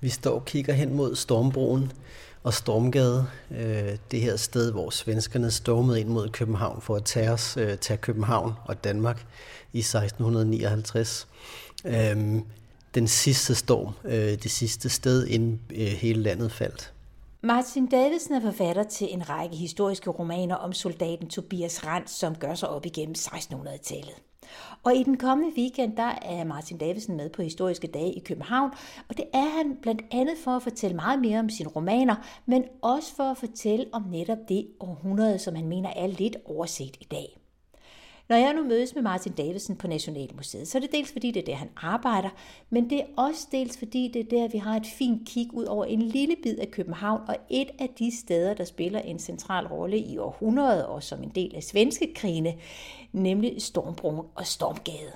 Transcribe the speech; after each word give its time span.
Vi 0.00 0.08
står 0.08 0.34
og 0.34 0.44
kigger 0.44 0.72
hen 0.72 0.94
mod 0.94 1.16
Stormbroen 1.16 1.92
og 2.42 2.54
Stormgade. 2.54 3.26
Øh, 3.50 3.96
det 4.10 4.20
her 4.20 4.36
sted, 4.36 4.72
hvor 4.72 4.90
svenskerne 4.90 5.50
stormede 5.50 6.00
ind 6.00 6.08
mod 6.08 6.28
København 6.28 6.80
for 6.80 6.96
at 6.96 7.04
tage, 7.04 7.30
os, 7.30 7.56
øh, 7.56 7.78
tage 7.78 7.96
København 7.96 8.52
og 8.64 8.84
Danmark 8.84 9.26
i 9.72 9.78
1659. 9.78 11.28
Øhm, 11.84 12.44
den 12.94 13.08
sidste 13.08 13.54
storm, 13.54 13.92
øh, 14.04 14.42
det 14.42 14.50
sidste 14.50 14.88
sted, 14.88 15.26
inden 15.26 15.60
øh, 15.70 15.86
hele 15.86 16.22
landet 16.22 16.52
faldt. 16.52 16.92
Martin 17.42 17.86
Davidsen 17.86 18.34
er 18.34 18.40
forfatter 18.40 18.82
til 18.82 19.14
en 19.14 19.28
række 19.28 19.56
historiske 19.56 20.10
romaner 20.10 20.54
om 20.54 20.72
soldaten 20.72 21.28
Tobias 21.28 21.86
Rand, 21.86 22.08
som 22.08 22.34
gør 22.34 22.54
sig 22.54 22.68
op 22.68 22.86
igennem 22.86 23.14
1600-tallet. 23.18 24.14
Og 24.84 24.96
i 24.96 25.02
den 25.02 25.16
kommende 25.16 25.54
weekend, 25.56 25.96
der 25.96 26.12
er 26.22 26.44
Martin 26.44 26.78
Davidsen 26.78 27.16
med 27.16 27.30
på 27.30 27.42
Historiske 27.42 27.86
Dage 27.86 28.12
i 28.12 28.20
København, 28.20 28.70
og 29.08 29.16
det 29.16 29.24
er 29.34 29.56
han 29.56 29.76
blandt 29.82 30.02
andet 30.10 30.34
for 30.44 30.50
at 30.50 30.62
fortælle 30.62 30.96
meget 30.96 31.20
mere 31.20 31.38
om 31.38 31.50
sine 31.50 31.68
romaner, 31.68 32.16
men 32.46 32.64
også 32.82 33.16
for 33.16 33.24
at 33.24 33.36
fortælle 33.36 33.86
om 33.92 34.02
netop 34.02 34.38
det 34.48 34.66
århundrede, 34.80 35.38
som 35.38 35.54
han 35.54 35.68
mener 35.68 35.90
er 35.96 36.06
lidt 36.06 36.36
overset 36.44 36.96
i 37.00 37.06
dag. 37.10 37.38
Når 38.28 38.36
jeg 38.36 38.54
nu 38.54 38.64
mødes 38.64 38.94
med 38.94 39.02
Martin 39.02 39.32
Davidsen 39.32 39.76
på 39.76 39.86
Nationalmuseet, 39.86 40.68
så 40.68 40.78
er 40.78 40.80
det 40.80 40.92
dels 40.92 41.12
fordi, 41.12 41.30
det 41.30 41.40
er 41.40 41.44
der, 41.44 41.54
han 41.54 41.68
arbejder, 41.76 42.28
men 42.70 42.90
det 42.90 43.00
er 43.00 43.04
også 43.16 43.46
dels 43.52 43.78
fordi, 43.78 44.10
det 44.14 44.20
er 44.20 44.28
der, 44.30 44.48
vi 44.48 44.58
har 44.58 44.76
et 44.76 44.86
fint 44.98 45.28
kig 45.28 45.48
ud 45.52 45.64
over 45.64 45.84
en 45.84 46.02
lille 46.02 46.36
bid 46.42 46.58
af 46.58 46.70
København, 46.70 47.20
og 47.28 47.36
et 47.50 47.68
af 47.78 47.88
de 47.98 48.12
steder, 48.20 48.54
der 48.54 48.64
spiller 48.64 49.00
en 49.00 49.18
central 49.18 49.66
rolle 49.66 49.98
i 49.98 50.18
århundredet 50.18 50.86
og 50.86 51.02
som 51.02 51.22
en 51.22 51.32
del 51.34 51.54
af 51.56 51.62
svenske 51.62 52.12
krigene, 52.16 52.54
nemlig 53.12 53.62
Stormbro 53.62 54.24
og 54.34 54.46
Stormgade. 54.46 55.12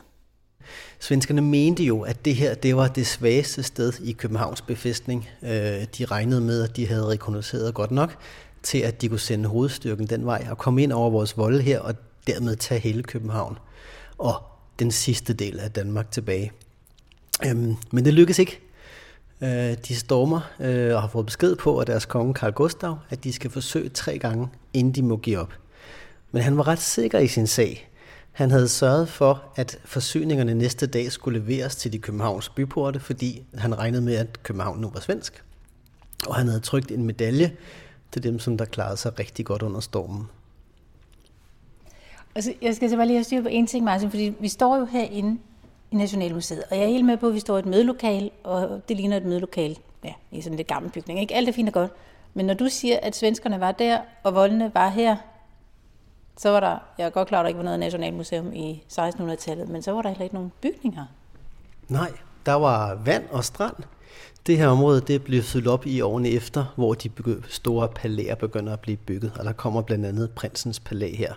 Svenskerne 1.01 1.41
mente 1.41 1.85
jo, 1.85 2.01
at 2.01 2.25
det 2.25 2.35
her 2.35 2.55
det 2.55 2.77
var 2.77 2.89
det 2.89 3.07
svageste 3.07 3.63
sted 3.63 3.93
i 4.05 4.13
Københavns 4.13 4.63
befæstning. 4.63 5.29
Øh, 5.43 5.51
de 5.99 6.05
regnede 6.05 6.41
med, 6.41 6.63
at 6.63 6.77
de 6.77 6.87
havde 6.87 7.07
rekognosceret 7.09 7.75
godt 7.75 7.91
nok 7.91 8.17
til, 8.63 8.79
at 8.79 9.03
de 9.03 9.09
kunne 9.09 9.21
sende 9.21 9.49
hovedstyrken 9.49 10.07
den 10.07 10.27
vej 10.27 10.47
og 10.51 10.59
komme 10.59 10.83
ind 10.83 10.93
over 10.93 11.11
vores 11.11 11.37
vold 11.37 11.61
her, 11.61 11.81
og 11.81 11.95
dermed 12.27 12.57
tage 12.57 12.81
hele 12.81 13.03
København 13.03 13.59
og 14.19 14.43
den 14.79 14.91
sidste 14.91 15.33
del 15.33 15.61
af 15.61 15.71
Danmark 15.71 16.11
tilbage. 16.11 16.53
Øhm, 17.47 17.77
men 17.91 18.05
det 18.05 18.15
lykkes 18.15 18.39
ikke. 18.39 18.61
Øh, 19.41 19.77
de 19.89 19.97
stormer 19.97 20.41
øh, 20.61 20.95
og 20.95 21.01
har 21.01 21.09
fået 21.09 21.27
besked 21.27 21.57
på 21.57 21.81
af 21.81 21.87
deres 21.87 22.07
konge 22.07 22.35
Karl 22.35 22.53
Gustav, 22.53 22.99
at 23.11 23.25
de 23.25 23.33
skal 23.33 23.51
forsøge 23.51 23.89
tre 23.89 24.19
gange, 24.19 24.49
inden 24.73 24.95
de 24.95 25.03
må 25.03 25.17
give 25.17 25.39
op. 25.39 25.53
Men 26.33 26.43
han 26.43 26.57
var 26.57 26.69
ret 26.69 26.79
sikker 26.79 27.19
i 27.19 27.29
sin 27.29 27.47
sag. 27.47 27.89
Han 28.33 28.51
havde 28.51 28.69
sørget 28.69 29.09
for, 29.09 29.43
at 29.57 29.79
forsyningerne 29.85 30.55
næste 30.55 30.87
dag 30.87 31.13
skulle 31.13 31.39
leveres 31.41 31.77
til 31.77 31.93
de 31.93 31.99
københavns 31.99 32.49
byporte, 32.49 33.01
fordi 33.01 33.43
han 33.55 33.79
regnede 33.79 34.03
med, 34.03 34.15
at 34.15 34.43
København 34.43 34.81
nu 34.81 34.91
var 34.95 35.01
svensk. 35.01 35.45
Og 36.27 36.35
han 36.35 36.47
havde 36.47 36.61
trykt 36.61 36.91
en 36.91 37.05
medalje 37.05 37.57
til 38.13 38.23
dem, 38.23 38.39
som 38.39 38.59
der 38.59 38.65
klarede 38.65 38.97
sig 38.97 39.19
rigtig 39.19 39.45
godt 39.47 39.63
under 39.63 39.81
stormen. 39.81 40.29
Altså, 42.35 42.53
jeg 42.63 42.77
skal 42.77 42.91
så 42.91 42.97
bare 42.97 43.07
lige 43.07 43.17
have 43.17 43.25
styr 43.25 43.43
på 43.43 43.49
en 43.49 43.67
ting, 43.67 43.85
Martin, 43.85 44.11
fordi 44.11 44.35
vi 44.41 44.49
står 44.49 44.77
jo 44.77 44.85
herinde 44.85 45.41
i 45.91 45.97
Nationalmuseet, 45.97 46.63
og 46.71 46.77
jeg 46.77 46.85
er 46.85 46.89
helt 46.89 47.05
med 47.05 47.17
på, 47.17 47.29
at 47.29 47.35
vi 47.35 47.41
står 47.41 47.57
i 47.57 47.59
et 47.59 47.67
mødelokal, 47.67 48.31
og 48.45 48.83
det 48.89 48.97
ligner 48.97 49.17
et 49.17 49.25
mødelokal 49.25 49.79
ja, 50.05 50.13
i 50.31 50.41
sådan 50.41 50.53
en 50.53 50.57
lidt 50.57 50.69
gammel 50.69 50.93
bygning. 50.93 51.21
Ikke? 51.21 51.35
Alt 51.35 51.49
er 51.49 51.53
fint 51.53 51.69
og 51.69 51.73
godt. 51.73 51.91
Men 52.35 52.47
når 52.47 52.55
du 52.55 52.69
siger, 52.69 52.99
at 53.03 53.17
svenskerne 53.17 53.61
var 53.61 53.73
der, 53.73 53.99
og 54.23 54.35
voldene 54.35 54.71
var 54.75 54.89
her, 54.89 55.17
så 56.37 56.51
var 56.51 56.61
der, 56.61 56.79
jeg 56.99 57.07
er 57.07 57.11
godt 57.11 57.29
klar, 57.29 57.39
at 57.39 57.45
der 57.45 57.49
ikke 57.49 57.59
var 57.59 57.65
noget 57.65 57.81
nationalmuseum 57.81 58.53
i 58.53 58.83
1600-tallet, 58.93 59.69
men 59.69 59.83
så 59.83 59.93
var 59.93 60.03
der 60.03 60.09
heller 60.09 60.23
ikke 60.23 60.35
nogen 60.35 60.53
bygninger. 60.61 61.05
Nej, 61.89 62.13
der 62.47 62.53
var 62.53 62.95
vand 62.95 63.25
og 63.31 63.45
strand. 63.45 63.77
Det 64.47 64.59
her 64.59 64.69
område 64.69 65.01
det 65.01 65.23
blev 65.23 65.43
fyldt 65.43 65.69
op 65.69 65.87
i 65.87 66.01
årene 66.01 66.29
efter, 66.29 66.65
hvor 66.77 66.95
de 66.95 67.11
store 67.49 67.89
palæer 67.89 68.35
begynder 68.35 68.73
at 68.73 68.81
blive 68.81 68.97
bygget, 68.97 69.33
og 69.39 69.45
der 69.45 69.53
kommer 69.53 69.83
blandt 69.83 70.07
andet 70.07 70.31
prinsens 70.31 70.81
palæ 70.81 71.15
her. 71.15 71.35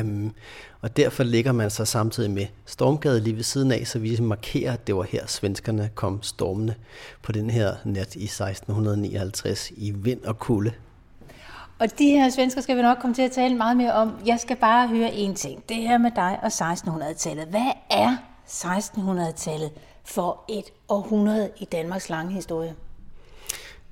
Um, 0.00 0.34
og 0.80 0.96
derfor 0.96 1.22
ligger 1.22 1.52
man 1.52 1.70
så 1.70 1.84
samtidig 1.84 2.30
med 2.30 2.46
Stormgade 2.66 3.20
lige 3.20 3.36
ved 3.36 3.42
siden 3.42 3.72
af, 3.72 3.86
så 3.86 3.98
vi 3.98 4.06
ligesom 4.08 4.26
markerer, 4.26 4.72
at 4.72 4.86
det 4.86 4.96
var 4.96 5.02
her, 5.02 5.26
svenskerne 5.26 5.90
kom 5.94 6.22
stormende 6.22 6.74
på 7.22 7.32
den 7.32 7.50
her 7.50 7.74
nat 7.84 8.16
i 8.16 8.24
1659 8.24 9.70
i 9.76 9.90
vind 9.90 10.24
og 10.24 10.38
kulde. 10.38 10.72
Og 11.78 11.98
de 11.98 12.08
her 12.08 12.30
svensker 12.30 12.60
skal 12.60 12.76
vi 12.76 12.82
nok 12.82 12.98
komme 13.00 13.14
til 13.14 13.22
at 13.22 13.32
tale 13.32 13.54
meget 13.56 13.76
mere 13.76 13.92
om. 13.92 14.12
Jeg 14.26 14.40
skal 14.40 14.56
bare 14.56 14.88
høre 14.88 15.14
en 15.14 15.34
ting. 15.34 15.68
Det 15.68 15.76
her 15.76 15.98
med 15.98 16.10
dig 16.16 16.38
og 16.42 16.46
1600-tallet. 16.46 17.46
Hvad 17.46 17.72
er 17.90 18.16
1600-tallet 18.48 19.70
for 20.04 20.44
et 20.48 20.64
århundrede 20.88 21.50
i 21.60 21.64
Danmarks 21.64 22.08
lange 22.08 22.32
historie? 22.32 22.74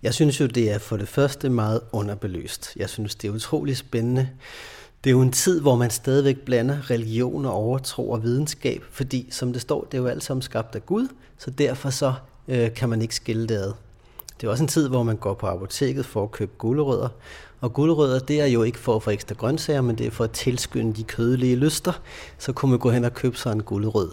Jeg 0.02 0.14
synes 0.14 0.40
jo, 0.40 0.46
det 0.46 0.72
er 0.72 0.78
for 0.78 0.96
det 0.96 1.08
første 1.08 1.50
meget 1.50 1.80
underbeløst. 1.92 2.72
Jeg 2.76 2.88
synes, 2.88 3.14
det 3.14 3.28
er 3.28 3.32
utrolig 3.32 3.76
spændende. 3.76 4.28
Det 5.04 5.10
er 5.10 5.12
jo 5.12 5.20
en 5.20 5.32
tid, 5.32 5.60
hvor 5.60 5.76
man 5.76 5.90
stadigvæk 5.90 6.38
blander 6.38 6.90
religion 6.90 7.44
og 7.44 7.52
overtro 7.52 8.10
og 8.10 8.22
videnskab, 8.22 8.84
fordi 8.90 9.28
som 9.30 9.52
det 9.52 9.62
står, 9.62 9.84
det 9.84 9.98
er 9.98 10.02
jo 10.02 10.08
alt 10.08 10.24
sammen 10.24 10.42
skabt 10.42 10.74
af 10.74 10.86
Gud, 10.86 11.08
så 11.38 11.50
derfor 11.50 11.90
så 11.90 12.14
øh, 12.48 12.74
kan 12.74 12.88
man 12.88 13.02
ikke 13.02 13.14
skille 13.14 13.46
det 13.46 13.54
ad. 13.54 13.72
Det 14.40 14.46
er 14.46 14.50
også 14.50 14.64
en 14.64 14.68
tid, 14.68 14.88
hvor 14.88 15.02
man 15.02 15.16
går 15.16 15.34
på 15.34 15.46
apoteket 15.46 16.06
for 16.06 16.22
at 16.22 16.30
købe 16.30 16.52
gulerødder, 16.58 17.08
og 17.60 17.72
gulerødder, 17.72 18.18
det 18.18 18.40
er 18.40 18.46
jo 18.46 18.62
ikke 18.62 18.78
for 18.78 18.96
at 18.96 19.02
få 19.02 19.10
ekstra 19.10 19.34
grøntsager, 19.34 19.80
men 19.80 19.98
det 19.98 20.06
er 20.06 20.10
for 20.10 20.24
at 20.24 20.30
tilskynde 20.30 20.94
de 20.94 21.02
kødelige 21.02 21.56
lyster, 21.56 21.92
så 22.38 22.52
kunne 22.52 22.70
man 22.70 22.78
gå 22.78 22.90
hen 22.90 23.04
og 23.04 23.14
købe 23.14 23.36
sig 23.36 23.52
en 23.52 23.62
gulerød. 23.62 24.10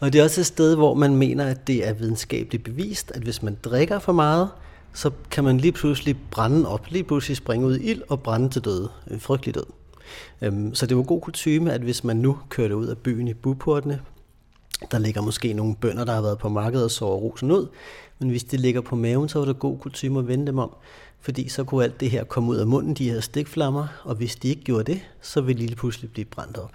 Og 0.00 0.12
det 0.12 0.18
er 0.18 0.24
også 0.24 0.40
et 0.40 0.46
sted, 0.46 0.74
hvor 0.74 0.94
man 0.94 1.16
mener, 1.16 1.44
at 1.44 1.66
det 1.66 1.88
er 1.88 1.92
videnskabeligt 1.92 2.64
bevist, 2.64 3.10
at 3.10 3.22
hvis 3.22 3.42
man 3.42 3.56
drikker 3.64 3.98
for 3.98 4.12
meget, 4.12 4.48
så 4.92 5.10
kan 5.30 5.44
man 5.44 5.58
lige 5.58 5.72
pludselig 5.72 6.16
brænde 6.30 6.68
op, 6.68 6.86
lige 6.88 7.04
pludselig 7.04 7.36
springe 7.36 7.66
ud 7.66 7.76
i 7.76 7.90
ild 7.90 8.02
og 8.08 8.20
brænde 8.20 8.48
til 8.48 8.64
døde. 8.64 8.88
En 9.10 9.20
frygtelig 9.20 9.54
død. 9.54 9.66
Øhm, 10.42 10.74
så 10.74 10.86
det 10.86 10.96
var 10.96 11.02
god 11.02 11.20
kutume, 11.20 11.72
at 11.72 11.80
hvis 11.80 12.04
man 12.04 12.16
nu 12.16 12.38
kørte 12.48 12.76
ud 12.76 12.86
af 12.86 12.98
byen 12.98 13.28
i 13.28 13.34
buportene, 13.34 14.00
der 14.90 14.98
ligger 14.98 15.22
måske 15.22 15.52
nogle 15.52 15.76
bønder, 15.76 16.04
der 16.04 16.14
har 16.14 16.22
været 16.22 16.38
på 16.38 16.48
markedet 16.48 16.84
og 16.84 16.90
sover 16.90 17.16
rosen 17.16 17.50
ud, 17.52 17.66
men 18.18 18.30
hvis 18.30 18.44
det 18.44 18.60
ligger 18.60 18.80
på 18.80 18.96
maven, 18.96 19.28
så 19.28 19.38
var 19.38 19.46
det 19.46 19.58
god 19.58 19.78
kutume 19.78 20.18
at 20.18 20.28
vende 20.28 20.46
dem 20.46 20.58
om, 20.58 20.70
fordi 21.20 21.48
så 21.48 21.64
kunne 21.64 21.84
alt 21.84 22.00
det 22.00 22.10
her 22.10 22.24
komme 22.24 22.50
ud 22.50 22.56
af 22.56 22.66
munden, 22.66 22.94
de 22.94 23.10
her 23.10 23.20
stikflammer, 23.20 23.86
og 24.04 24.14
hvis 24.14 24.36
de 24.36 24.48
ikke 24.48 24.62
gjorde 24.62 24.92
det, 24.92 25.00
så 25.20 25.40
ville 25.40 25.62
de 25.62 25.66
lige 25.66 25.76
pludselig 25.76 26.12
blive 26.12 26.24
brændt 26.24 26.58
op. 26.58 26.72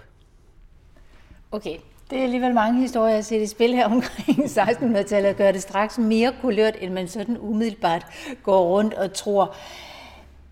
Okay, 1.52 1.76
det 2.10 2.18
er 2.18 2.22
alligevel 2.22 2.54
mange 2.54 2.80
historier 2.80 3.16
at 3.16 3.24
set 3.24 3.42
i 3.42 3.46
spil 3.46 3.74
her 3.74 3.86
omkring 3.86 4.44
1600-tallet 4.58 5.30
og 5.30 5.36
gøre 5.36 5.52
det 5.52 5.62
straks 5.62 5.98
mere 5.98 6.32
kulørt, 6.40 6.74
end 6.80 6.92
man 6.92 7.08
sådan 7.08 7.38
umiddelbart 7.40 8.06
går 8.42 8.68
rundt 8.68 8.94
og 8.94 9.12
tror. 9.12 9.54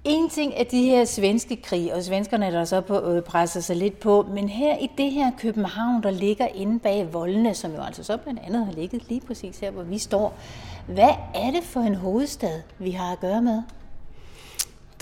En 0.05 0.31
ting 0.31 0.53
er 0.57 0.65
de 0.65 0.85
her 0.85 1.05
svenske 1.05 1.57
krig, 1.57 1.95
og 1.95 2.05
svenskerne 2.05 2.47
der 2.47 2.65
så 2.65 2.81
på, 2.81 3.01
øh, 3.01 3.23
presser 3.23 3.61
sig 3.61 3.77
lidt 3.77 4.01
på, 4.01 4.27
men 4.35 4.49
her 4.49 4.79
i 4.79 4.91
det 4.99 5.13
her 5.13 5.31
København, 5.39 6.03
der 6.03 6.11
ligger 6.11 6.47
inde 6.47 6.79
bag 6.79 7.13
voldene, 7.13 7.55
som 7.55 7.73
jo 7.73 7.81
altså 7.81 8.03
så 8.03 8.17
blandt 8.17 8.41
andet 8.45 8.67
har 8.67 8.73
ligget 8.73 9.03
lige 9.09 9.21
præcis 9.21 9.59
her, 9.59 9.71
hvor 9.71 9.83
vi 9.83 9.99
står. 9.99 10.39
Hvad 10.87 11.11
er 11.35 11.51
det 11.51 11.63
for 11.65 11.81
en 11.81 11.95
hovedstad, 11.95 12.61
vi 12.79 12.91
har 12.91 13.13
at 13.13 13.21
gøre 13.21 13.43
med? 13.43 13.63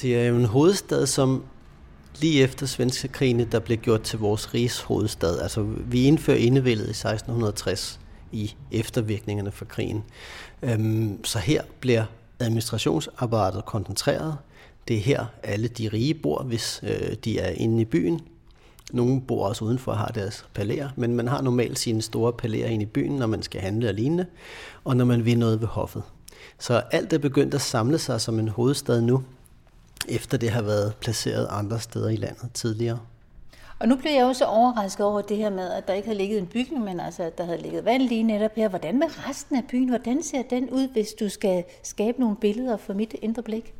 Det 0.03 0.21
er 0.21 0.27
jo 0.27 0.37
en 0.37 0.45
hovedstad, 0.45 1.07
som 1.07 1.45
lige 2.21 2.43
efter 2.43 2.67
svenske 2.67 3.09
krigene, 3.09 3.45
der 3.45 3.59
blev 3.59 3.79
gjort 3.79 4.03
til 4.03 4.19
vores 4.19 4.55
rigs 4.55 4.81
hovedstad. 4.81 5.39
Altså, 5.41 5.63
vi 5.63 6.05
indfører 6.05 6.39
indevældet 6.39 6.87
i 6.87 6.91
1660 6.91 8.01
i 8.33 8.55
eftervirkningerne 8.73 9.51
for 9.51 9.65
krigen. 9.65 10.05
Øhm, 10.63 11.25
så 11.25 11.39
her 11.39 11.63
bliver 11.81 12.05
administrationsapparatet 12.41 13.65
koncentreret. 13.65 14.37
Det 14.89 14.97
er 14.97 15.01
her, 15.01 15.27
alle 15.43 15.69
de 15.69 15.89
rige 15.89 16.15
bor, 16.15 16.43
hvis 16.43 16.81
øh, 16.83 17.15
de 17.25 17.39
er 17.39 17.51
inde 17.51 17.81
i 17.81 17.85
byen. 17.85 18.21
Nogle 18.93 19.21
bor 19.21 19.47
også 19.49 19.65
udenfor 19.65 19.93
og 19.93 19.99
har 19.99 20.07
deres 20.07 20.47
palæer, 20.55 20.89
men 20.97 21.17
man 21.17 21.29
har 21.29 21.43
normalt 21.43 21.79
sine 21.79 22.03
store 22.03 22.33
palæer 22.33 22.67
inde 22.67 22.83
i 22.83 22.87
byen, 22.87 23.13
når 23.13 23.27
man 23.27 23.43
skal 23.43 23.61
handle 23.61 23.89
og 23.89 23.95
lignende, 23.95 24.27
og 24.85 24.97
når 24.97 25.05
man 25.05 25.25
vil 25.25 25.39
noget 25.39 25.61
ved 25.61 25.69
hoffet. 25.69 26.03
Så 26.59 26.83
alt 26.91 27.13
er 27.13 27.19
begyndt 27.19 27.55
at 27.55 27.61
samle 27.61 27.99
sig 27.99 28.21
som 28.21 28.39
en 28.39 28.49
hovedstad 28.49 29.01
nu, 29.01 29.23
efter 30.09 30.39
det 30.39 30.51
har 30.51 30.63
været 30.63 30.95
placeret 31.01 31.47
andre 31.51 31.81
steder 31.81 32.09
i 32.09 32.17
landet 32.17 32.53
tidligere. 32.55 32.99
Og 33.79 33.89
nu 33.89 33.97
bliver 33.97 34.15
jeg 34.15 34.25
også 34.25 34.45
overrasket 34.45 35.07
over 35.07 35.21
det 35.21 35.37
her 35.37 35.51
med, 35.51 35.71
at 35.71 35.89
der 35.89 35.95
ikke 35.95 36.09
havde 36.09 36.19
ligget 36.19 36.39
en 36.39 36.47
bygning, 36.47 36.85
men 36.85 37.01
altså, 37.01 37.23
at 37.23 37.39
der 37.39 37.45
havde 37.45 37.63
ligget 37.63 37.85
vand 37.85 38.03
lige 38.03 38.23
netop 38.23 38.51
her. 38.57 38.69
Hvordan 38.69 38.99
med 38.99 39.07
resten 39.29 39.57
af 39.57 39.65
byen? 39.71 39.89
Hvordan 39.89 40.23
ser 40.23 40.43
den 40.43 40.71
ud, 40.71 40.89
hvis 40.93 41.09
du 41.21 41.29
skal 41.29 41.65
skabe 41.83 42.21
nogle 42.21 42.37
billeder 42.37 42.77
for 42.77 42.95
mit 42.95 43.15
indre 43.23 43.43
blik? 43.43 43.75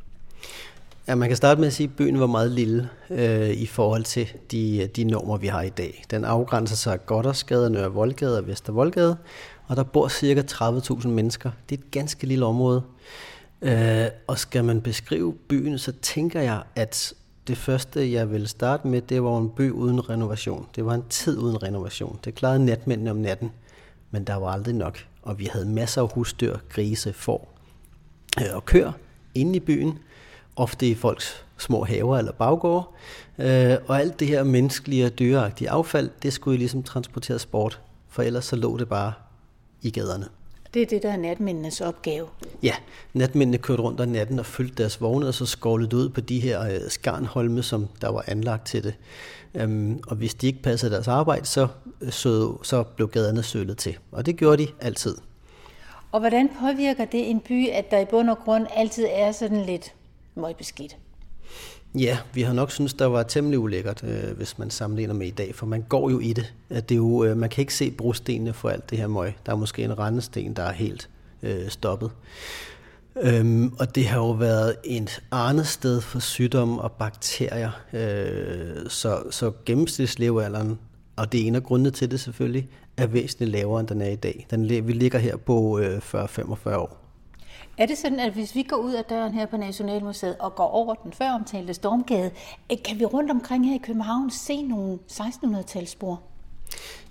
Ja, 1.09 1.15
man 1.15 1.29
kan 1.29 1.37
starte 1.37 1.59
med 1.59 1.67
at 1.67 1.73
sige, 1.73 1.87
at 1.87 1.95
byen 1.95 2.19
var 2.19 2.27
meget 2.27 2.51
lille 2.51 2.89
øh, 3.09 3.49
i 3.49 3.65
forhold 3.65 4.03
til 4.03 4.27
de, 4.51 4.89
de 4.95 5.03
normer, 5.03 5.37
vi 5.37 5.47
har 5.47 5.61
i 5.61 5.69
dag. 5.69 6.03
Den 6.11 6.25
afgrænser 6.25 6.75
sig 6.75 6.93
af 6.93 7.05
Goddersgade, 7.05 7.69
Nørre 7.69 7.91
Voldgade 7.91 8.37
og 8.37 8.47
Vester 8.47 8.73
Voldgade, 8.73 9.17
og 9.67 9.75
der 9.75 9.83
bor 9.83 10.07
cirka 10.07 10.41
30.000 10.51 11.07
mennesker. 11.07 11.51
Det 11.69 11.79
er 11.79 11.83
et 11.83 11.91
ganske 11.91 12.27
lille 12.27 12.45
område. 12.45 12.83
Øh, 13.61 14.05
og 14.27 14.39
skal 14.39 14.63
man 14.63 14.81
beskrive 14.81 15.33
byen, 15.33 15.77
så 15.77 15.91
tænker 16.01 16.41
jeg, 16.41 16.63
at 16.75 17.13
det 17.47 17.57
første, 17.57 18.11
jeg 18.11 18.31
vil 18.31 18.47
starte 18.47 18.87
med, 18.87 19.01
det 19.01 19.23
var 19.23 19.37
en 19.37 19.49
by 19.49 19.71
uden 19.71 20.09
renovation. 20.09 20.67
Det 20.75 20.85
var 20.85 20.93
en 20.93 21.03
tid 21.09 21.37
uden 21.37 21.63
renovation. 21.63 22.19
Det 22.25 22.35
klarede 22.35 22.65
natmændene 22.65 23.11
om 23.11 23.17
natten, 23.17 23.51
men 24.11 24.23
der 24.23 24.35
var 24.35 24.51
aldrig 24.51 24.75
nok. 24.75 24.97
Og 25.21 25.39
vi 25.39 25.45
havde 25.51 25.65
masser 25.65 26.01
af 26.01 26.11
husdyr, 26.13 26.57
grise, 26.69 27.13
får. 27.13 27.53
øh, 28.39 28.55
og 28.55 28.65
køer 28.65 28.91
inde 29.35 29.55
i 29.55 29.59
byen, 29.59 29.99
ofte 30.59 30.87
i 30.87 30.95
folks 30.95 31.45
små 31.57 31.83
haver 31.83 32.17
eller 32.17 32.31
baggårde. 32.31 32.87
Øh, 33.37 33.77
og 33.87 33.99
alt 33.99 34.19
det 34.19 34.27
her 34.27 34.43
menneskelige 34.43 35.05
og 35.05 35.19
dyreagtige 35.19 35.69
affald, 35.69 36.09
det 36.23 36.33
skulle 36.33 36.55
I 36.55 36.57
ligesom 36.57 36.83
transporteres 36.83 37.45
bort, 37.45 37.81
for 38.09 38.23
ellers 38.23 38.45
så 38.45 38.55
lå 38.55 38.77
det 38.77 38.89
bare 38.89 39.13
i 39.81 39.91
gaderne. 39.91 40.25
Det 40.73 40.81
er 40.81 40.85
det, 40.85 41.03
der 41.03 41.11
er 41.11 41.17
natmændenes 41.17 41.81
opgave. 41.81 42.27
Ja, 42.63 42.73
natmændene 43.13 43.57
kørte 43.57 43.81
rundt 43.81 44.01
om 44.01 44.07
natten 44.07 44.39
og 44.39 44.45
fyldte 44.45 44.83
deres 44.83 45.01
vogne, 45.01 45.27
og 45.27 45.33
så 45.33 45.45
skovlede 45.45 45.95
ud 45.95 46.09
på 46.09 46.21
de 46.21 46.39
her 46.39 46.61
øh, 46.61 46.79
skarnholme, 46.89 47.63
som 47.63 47.87
der 48.01 48.11
var 48.11 48.23
anlagt 48.27 48.67
til 48.67 48.83
det. 48.83 48.93
Um, 49.63 50.03
og 50.07 50.15
hvis 50.15 50.33
de 50.33 50.47
ikke 50.47 50.61
passede 50.61 50.91
deres 50.91 51.07
arbejde, 51.07 51.45
så, 51.45 51.67
så, 52.09 52.57
så 52.63 52.83
blev 52.83 53.07
gaderne 53.07 53.43
sølet 53.43 53.77
til. 53.77 53.97
Og 54.11 54.25
det 54.25 54.37
gjorde 54.37 54.63
de 54.63 54.67
altid. 54.79 55.15
Og 56.11 56.19
hvordan 56.19 56.49
påvirker 56.59 57.05
det 57.05 57.29
en 57.29 57.39
by, 57.39 57.69
at 57.69 57.91
der 57.91 57.99
i 57.99 58.05
bund 58.05 58.29
og 58.29 58.37
grund 58.37 58.67
altid 58.75 59.05
er 59.11 59.31
sådan 59.31 59.65
lidt 59.65 59.93
møgbeskidt? 60.39 60.97
Ja, 61.95 62.17
vi 62.33 62.41
har 62.41 62.53
nok 62.53 62.71
synes 62.71 62.93
der 62.93 63.05
var 63.05 63.23
temmelig 63.23 63.59
ulækkert, 63.59 64.03
øh, 64.03 64.37
hvis 64.37 64.57
man 64.57 64.69
sammenligner 64.69 65.13
med 65.13 65.27
i 65.27 65.31
dag, 65.31 65.55
for 65.55 65.65
man 65.65 65.81
går 65.81 66.09
jo 66.09 66.19
i 66.19 66.33
det. 66.33 66.53
At 66.69 66.89
det 66.89 66.95
er 66.95 66.97
jo, 66.97 67.23
øh, 67.23 67.37
man 67.37 67.49
kan 67.49 67.61
ikke 67.61 67.73
se 67.73 67.91
brostenene 67.91 68.53
for 68.53 68.69
alt 68.69 68.89
det 68.89 68.97
her 68.97 69.07
møg. 69.07 69.33
Der 69.45 69.51
er 69.51 69.55
måske 69.55 69.83
en 69.83 69.99
rendesten, 69.99 70.53
der 70.53 70.63
er 70.63 70.71
helt 70.71 71.09
øh, 71.43 71.69
stoppet. 71.69 72.11
Øhm, 73.21 73.73
og 73.79 73.95
det 73.95 74.05
har 74.05 74.17
jo 74.17 74.31
været 74.31 74.75
et 74.83 75.21
arnested 75.31 76.01
for 76.01 76.19
sygdomme 76.19 76.81
og 76.81 76.91
bakterier. 76.91 77.71
Øh, 77.93 78.89
så, 78.89 79.23
så 79.31 79.51
gennemsnitslevealderen, 79.65 80.79
og 81.15 81.31
det 81.31 81.41
er 81.41 81.47
en 81.47 81.55
af 81.55 81.63
grundene 81.63 81.91
til 81.91 82.11
det 82.11 82.19
selvfølgelig, 82.19 82.69
er 82.97 83.07
væsentligt 83.07 83.51
lavere, 83.51 83.79
end 83.79 83.87
den 83.87 84.01
er 84.01 84.09
i 84.09 84.15
dag. 84.15 84.47
Den, 84.49 84.87
vi 84.87 84.93
ligger 84.93 85.19
her 85.19 85.37
på 85.37 85.79
øh, 85.79 85.97
40-45 85.97 86.75
år. 86.75 87.08
Er 87.79 87.85
det 87.85 87.97
sådan, 87.97 88.19
at 88.19 88.33
hvis 88.33 88.55
vi 88.55 88.63
går 88.63 88.77
ud 88.77 88.93
af 88.93 89.03
døren 89.03 89.33
her 89.33 89.45
på 89.45 89.57
Nationalmuseet 89.57 90.35
og 90.39 90.55
går 90.55 90.67
over 90.67 90.93
den 90.93 91.13
før 91.13 91.31
omtalte 91.31 91.73
Stormgade, 91.73 92.31
øh, 92.71 92.77
kan 92.85 92.99
vi 92.99 93.05
rundt 93.05 93.31
omkring 93.31 93.67
her 93.69 93.75
i 93.75 93.81
København 93.83 94.31
se 94.31 94.61
nogle 94.61 94.99
1600-talsspor? 95.11 96.19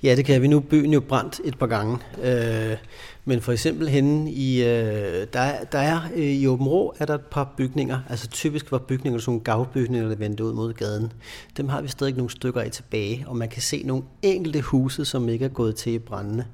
Ja, 0.03 0.17
det 0.17 0.25
kan 0.25 0.43
vi 0.43 0.49
nu. 0.49 0.61
Byen 0.61 0.93
jo 0.93 1.00
brændt 1.00 1.41
et 1.44 1.59
par 1.59 1.67
gange. 1.67 1.99
Øh, 2.23 2.76
men 3.25 3.41
for 3.41 3.53
eksempel 3.53 3.88
henne 3.88 4.32
i, 4.32 4.62
øh, 4.65 5.26
der, 5.32 5.65
der 5.73 5.79
er 5.79 6.00
øh, 6.15 6.25
i 6.25 6.47
Åben 6.47 6.69
Rå, 6.69 6.94
er 6.99 7.05
der 7.05 7.15
et 7.15 7.26
par 7.31 7.55
bygninger. 7.56 8.00
Altså 8.09 8.29
typisk 8.29 8.73
var 8.73 8.79
bygninger 8.79 9.20
sådan 9.20 9.31
nogle 9.31 9.44
gavbygninger, 9.44 10.09
der 10.09 10.17
vendte 10.17 10.44
ud 10.44 10.53
mod 10.53 10.73
gaden. 10.73 11.12
Dem 11.56 11.69
har 11.69 11.81
vi 11.82 11.88
stadig 11.88 12.15
nogle 12.15 12.31
stykker 12.31 12.61
af 12.61 12.70
tilbage, 12.70 13.25
og 13.26 13.37
man 13.37 13.49
kan 13.49 13.62
se 13.62 13.82
nogle 13.85 14.05
enkelte 14.23 14.61
huse, 14.61 15.05
som 15.05 15.29
ikke 15.29 15.44
er 15.44 15.49
gået 15.49 15.76
til 15.76 15.93
i 15.93 15.99
brændende. 15.99 16.44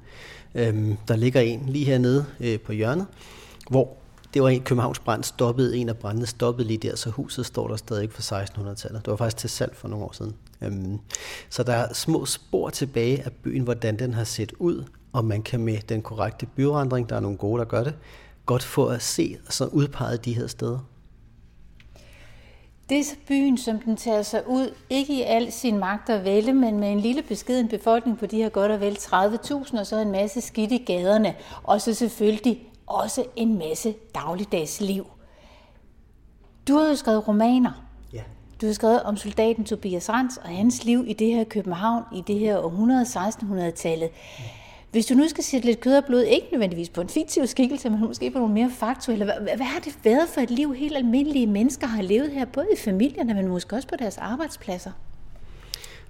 Øhm, 0.55 0.97
der 1.07 1.15
ligger 1.15 1.41
en 1.41 1.63
lige 1.67 1.85
hernede 1.85 2.25
øh, 2.39 2.59
på 2.59 2.71
hjørnet, 2.71 3.05
hvor 3.69 3.97
det 4.35 4.43
var 4.43 4.49
en 4.49 4.61
Københavns 4.61 4.99
brand 4.99 5.23
stoppede, 5.23 5.77
en 5.77 5.89
af 5.89 5.97
brændene 5.97 6.25
stoppede 6.25 6.67
lige 6.67 6.77
der, 6.77 6.95
så 6.95 7.09
huset 7.09 7.45
står 7.45 7.67
der 7.67 7.75
stadig 7.75 8.11
fra 8.11 8.43
1600-tallet. 8.43 9.05
Det 9.05 9.11
var 9.11 9.17
faktisk 9.17 9.37
til 9.37 9.49
salg 9.49 9.75
for 9.75 9.87
nogle 9.87 10.05
år 10.05 10.11
siden. 10.11 10.35
Øhm, 10.61 10.99
så 11.49 11.63
der 11.63 11.73
er 11.73 11.93
små 11.93 12.25
spor 12.25 12.69
tilbage 12.69 13.23
af 13.23 13.31
byen, 13.31 13.63
hvordan 13.63 13.99
den 13.99 14.13
har 14.13 14.23
set 14.23 14.53
ud, 14.59 14.83
og 15.13 15.25
man 15.25 15.43
kan 15.43 15.59
med 15.59 15.77
den 15.89 16.01
korrekte 16.01 16.45
byrandring, 16.45 17.09
der 17.09 17.15
er 17.15 17.19
nogle 17.19 17.37
gode, 17.37 17.59
der 17.59 17.65
gør 17.65 17.83
det, 17.83 17.93
godt 18.45 18.63
få 18.63 18.85
at 18.85 19.01
se 19.01 19.37
og 19.47 19.53
så 19.53 19.65
udpeget 19.65 20.25
de 20.25 20.33
her 20.33 20.47
steder. 20.47 20.79
Det 22.89 22.99
er 22.99 23.03
så 23.03 23.15
byen, 23.27 23.57
som 23.57 23.79
den 23.79 23.95
tager 23.95 24.21
sig 24.21 24.47
ud, 24.47 24.73
ikke 24.89 25.13
i 25.13 25.21
al 25.21 25.51
sin 25.51 25.77
magt 25.77 26.09
og 26.09 26.23
vælge, 26.23 26.53
men 26.53 26.79
med 26.79 26.91
en 26.91 26.99
lille 26.99 27.21
beskeden 27.21 27.67
befolkning 27.67 28.17
på 28.19 28.25
de 28.25 28.37
her 28.37 28.49
godt 28.49 28.71
og 28.71 28.79
vel 28.79 28.97
30.000, 28.99 29.79
og 29.79 29.87
så 29.87 29.99
en 29.99 30.11
masse 30.11 30.41
skidt 30.41 30.71
i 30.71 30.77
gaderne, 30.77 31.35
og 31.63 31.81
så 31.81 31.93
selvfølgelig 31.93 32.67
også 32.87 33.25
en 33.35 33.57
masse 33.57 33.95
dagligdags 34.15 34.81
liv. 34.81 35.05
Du 36.67 36.77
har 36.77 36.87
jo 36.87 36.95
skrevet 36.95 37.27
romaner. 37.27 37.85
Ja. 38.13 38.21
Du 38.61 38.65
har 38.65 38.73
skrevet 38.73 39.03
om 39.03 39.17
soldaten 39.17 39.65
Tobias 39.65 40.09
Rans 40.09 40.37
og 40.37 40.49
hans 40.49 40.83
liv 40.83 41.03
i 41.07 41.13
det 41.13 41.27
her 41.27 41.43
København 41.43 42.03
i 42.15 42.23
det 42.27 42.39
her 42.39 42.57
århundrede 42.57 43.01
1600-tallet. 43.03 44.09
Hvis 44.91 45.05
du 45.05 45.13
nu 45.13 45.27
skal 45.27 45.43
sætte 45.43 45.65
lidt 45.65 45.79
kød 45.79 45.97
og 45.97 46.05
blod, 46.05 46.21
ikke 46.21 46.47
nødvendigvis 46.51 46.89
på 46.89 47.01
en 47.01 47.09
fiktiv 47.09 47.47
skikkelse, 47.47 47.89
men 47.89 47.99
måske 47.99 48.31
på 48.31 48.39
nogle 48.39 48.53
mere 48.53 48.71
faktuelle, 48.71 49.25
hvad, 49.25 49.55
hvad 49.55 49.65
har 49.65 49.79
det 49.79 49.99
været 50.03 50.29
for 50.29 50.41
et 50.41 50.51
liv, 50.51 50.73
helt 50.73 50.97
almindelige 50.97 51.47
mennesker 51.47 51.87
har 51.87 52.01
levet 52.01 52.31
her, 52.31 52.45
både 52.45 52.67
i 52.73 52.77
familierne, 52.77 53.33
men 53.33 53.47
måske 53.47 53.75
også 53.75 53.87
på 53.87 53.95
deres 53.99 54.17
arbejdspladser? 54.17 54.91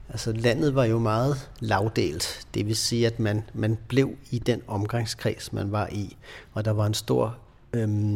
Altså 0.09 0.31
landet 0.31 0.75
var 0.75 0.85
jo 0.85 0.99
meget 0.99 1.49
lavdelt. 1.59 2.47
Det 2.53 2.65
vil 2.65 2.75
sige, 2.75 3.07
at 3.07 3.19
man, 3.19 3.43
man 3.53 3.77
blev 3.87 4.15
i 4.31 4.39
den 4.39 4.61
omgangskreds, 4.67 5.53
man 5.53 5.71
var 5.71 5.87
i. 5.91 6.17
Og 6.53 6.65
der 6.65 6.71
var 6.71 6.85
en 6.85 6.93
stor... 6.93 7.37
Øhm, 7.73 8.15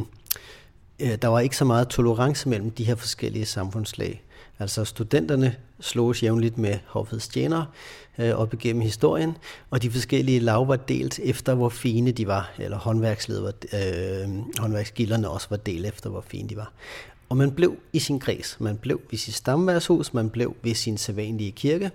øh, 0.99 1.17
der 1.21 1.27
var 1.27 1.39
ikke 1.39 1.57
så 1.57 1.65
meget 1.65 1.87
tolerance 1.87 2.49
mellem 2.49 2.71
de 2.71 2.83
her 2.83 2.95
forskellige 2.95 3.45
samfundslag. 3.45 4.23
Altså 4.59 4.85
studenterne 4.85 5.55
sloges 5.79 6.23
jævnligt 6.23 6.57
med 6.57 6.77
hoffets 6.85 7.27
tjenere 7.27 7.65
øh, 8.17 8.31
op 8.31 8.53
igennem 8.53 8.81
historien, 8.81 9.37
og 9.69 9.81
de 9.81 9.91
forskellige 9.91 10.39
lav 10.39 10.67
var 10.67 10.75
delt 10.75 11.19
efter, 11.23 11.53
hvor 11.53 11.69
fine 11.69 12.11
de 12.11 12.27
var, 12.27 12.51
eller 12.57 12.77
håndværksled 12.77 13.39
var, 13.39 13.53
øh, 13.73 14.29
håndværksgilderne 14.59 15.29
også 15.29 15.47
var 15.49 15.57
delt 15.57 15.85
efter, 15.85 16.09
hvor 16.09 16.21
fine 16.21 16.49
de 16.49 16.55
var. 16.55 16.73
Og 17.29 17.37
man 17.37 17.51
blev 17.51 17.77
i 17.93 17.99
sin 17.99 18.19
kreds. 18.19 18.57
Man 18.59 18.77
blev 18.77 19.01
ved 19.09 19.17
sit 19.17 19.33
stamværshus, 19.33 20.13
man 20.13 20.29
blev 20.29 20.55
ved 20.63 20.75
sin 20.75 20.97
sædvanlige 20.97 21.51
kirke. 21.51 21.91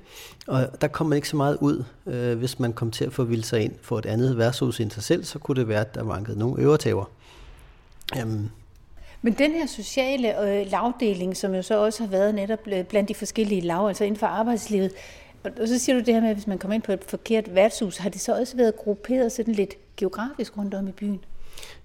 Og 0.47 0.69
der 0.81 0.89
kom 0.89 1.07
man 1.07 1.17
ikke 1.17 1.29
så 1.29 1.37
meget 1.37 1.59
ud. 1.61 1.85
Øh, 2.07 2.39
hvis 2.39 2.59
man 2.59 2.73
kom 2.73 2.91
til 2.91 3.05
at 3.05 3.13
få 3.13 3.25
vildt 3.25 3.47
sig 3.47 3.61
ind 3.61 3.73
for 3.83 3.99
et 3.99 4.07
andet 4.07 4.39
værtshus 4.39 4.81
end 4.81 4.91
sig 4.91 5.03
selv, 5.03 5.25
så 5.25 5.39
kunne 5.39 5.61
det 5.61 5.69
være, 5.69 5.81
at 5.81 5.95
der 5.95 6.03
vankede 6.03 6.39
nogle 6.39 6.63
øvertæver. 6.63 7.05
Um. 8.23 8.51
Men 9.25 9.33
den 9.33 9.51
her 9.51 9.67
sociale 9.67 10.43
øh, 10.43 10.71
lavdeling, 10.71 11.37
som 11.37 11.55
jo 11.55 11.63
så 11.63 11.79
også 11.85 12.03
har 12.03 12.11
været 12.11 12.35
netop 12.35 12.59
øh, 12.67 12.85
blandt 12.85 13.09
de 13.09 13.15
forskellige 13.15 13.61
lav, 13.61 13.89
altså 13.89 14.05
inden 14.05 14.19
for 14.19 14.27
arbejdslivet, 14.27 14.93
og 15.61 15.69
så 15.69 15.79
siger 15.79 15.97
du 15.97 16.05
det 16.05 16.15
her 16.15 16.21
med, 16.21 16.29
at 16.29 16.37
hvis 16.37 16.47
man 16.47 16.59
kommer 16.59 16.75
ind 16.75 16.83
på 16.83 16.93
et 16.93 17.05
forkert 17.09 17.55
værtshus, 17.55 17.97
har 17.97 18.11
det 18.11 18.21
så 18.21 18.39
også 18.39 18.57
været 18.57 18.77
grupperet 18.77 19.33
sådan 19.33 19.55
lidt 19.55 19.75
geografisk 19.97 20.59
rundt 20.59 20.75
om 20.75 20.89
i 20.89 20.93
byen? 20.93 21.21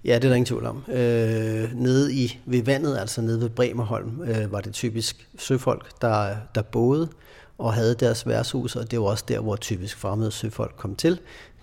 Ja, 0.05 0.15
det 0.15 0.23
er 0.23 0.29
der 0.29 0.35
ingen 0.35 0.45
tvivl 0.45 0.65
om. 0.65 0.83
Øh, 0.87 1.75
nede 1.75 2.13
i, 2.13 2.39
ved 2.45 2.63
vandet, 2.63 2.97
altså 2.97 3.21
nede 3.21 3.41
ved 3.41 3.49
Bremerholm, 3.49 4.21
øh, 4.21 4.51
var 4.51 4.61
det 4.61 4.73
typisk 4.73 5.27
søfolk, 5.37 6.01
der, 6.01 6.35
der 6.55 6.61
boede 6.61 7.09
og 7.57 7.73
havde 7.73 7.95
deres 7.95 8.27
værtshus, 8.27 8.75
og 8.75 8.91
det 8.91 8.99
var 8.99 9.05
også 9.05 9.25
der, 9.27 9.39
hvor 9.39 9.55
typisk 9.55 9.97
fremmede 9.97 10.31
søfolk 10.31 10.73
kom 10.77 10.95
til. 10.95 11.19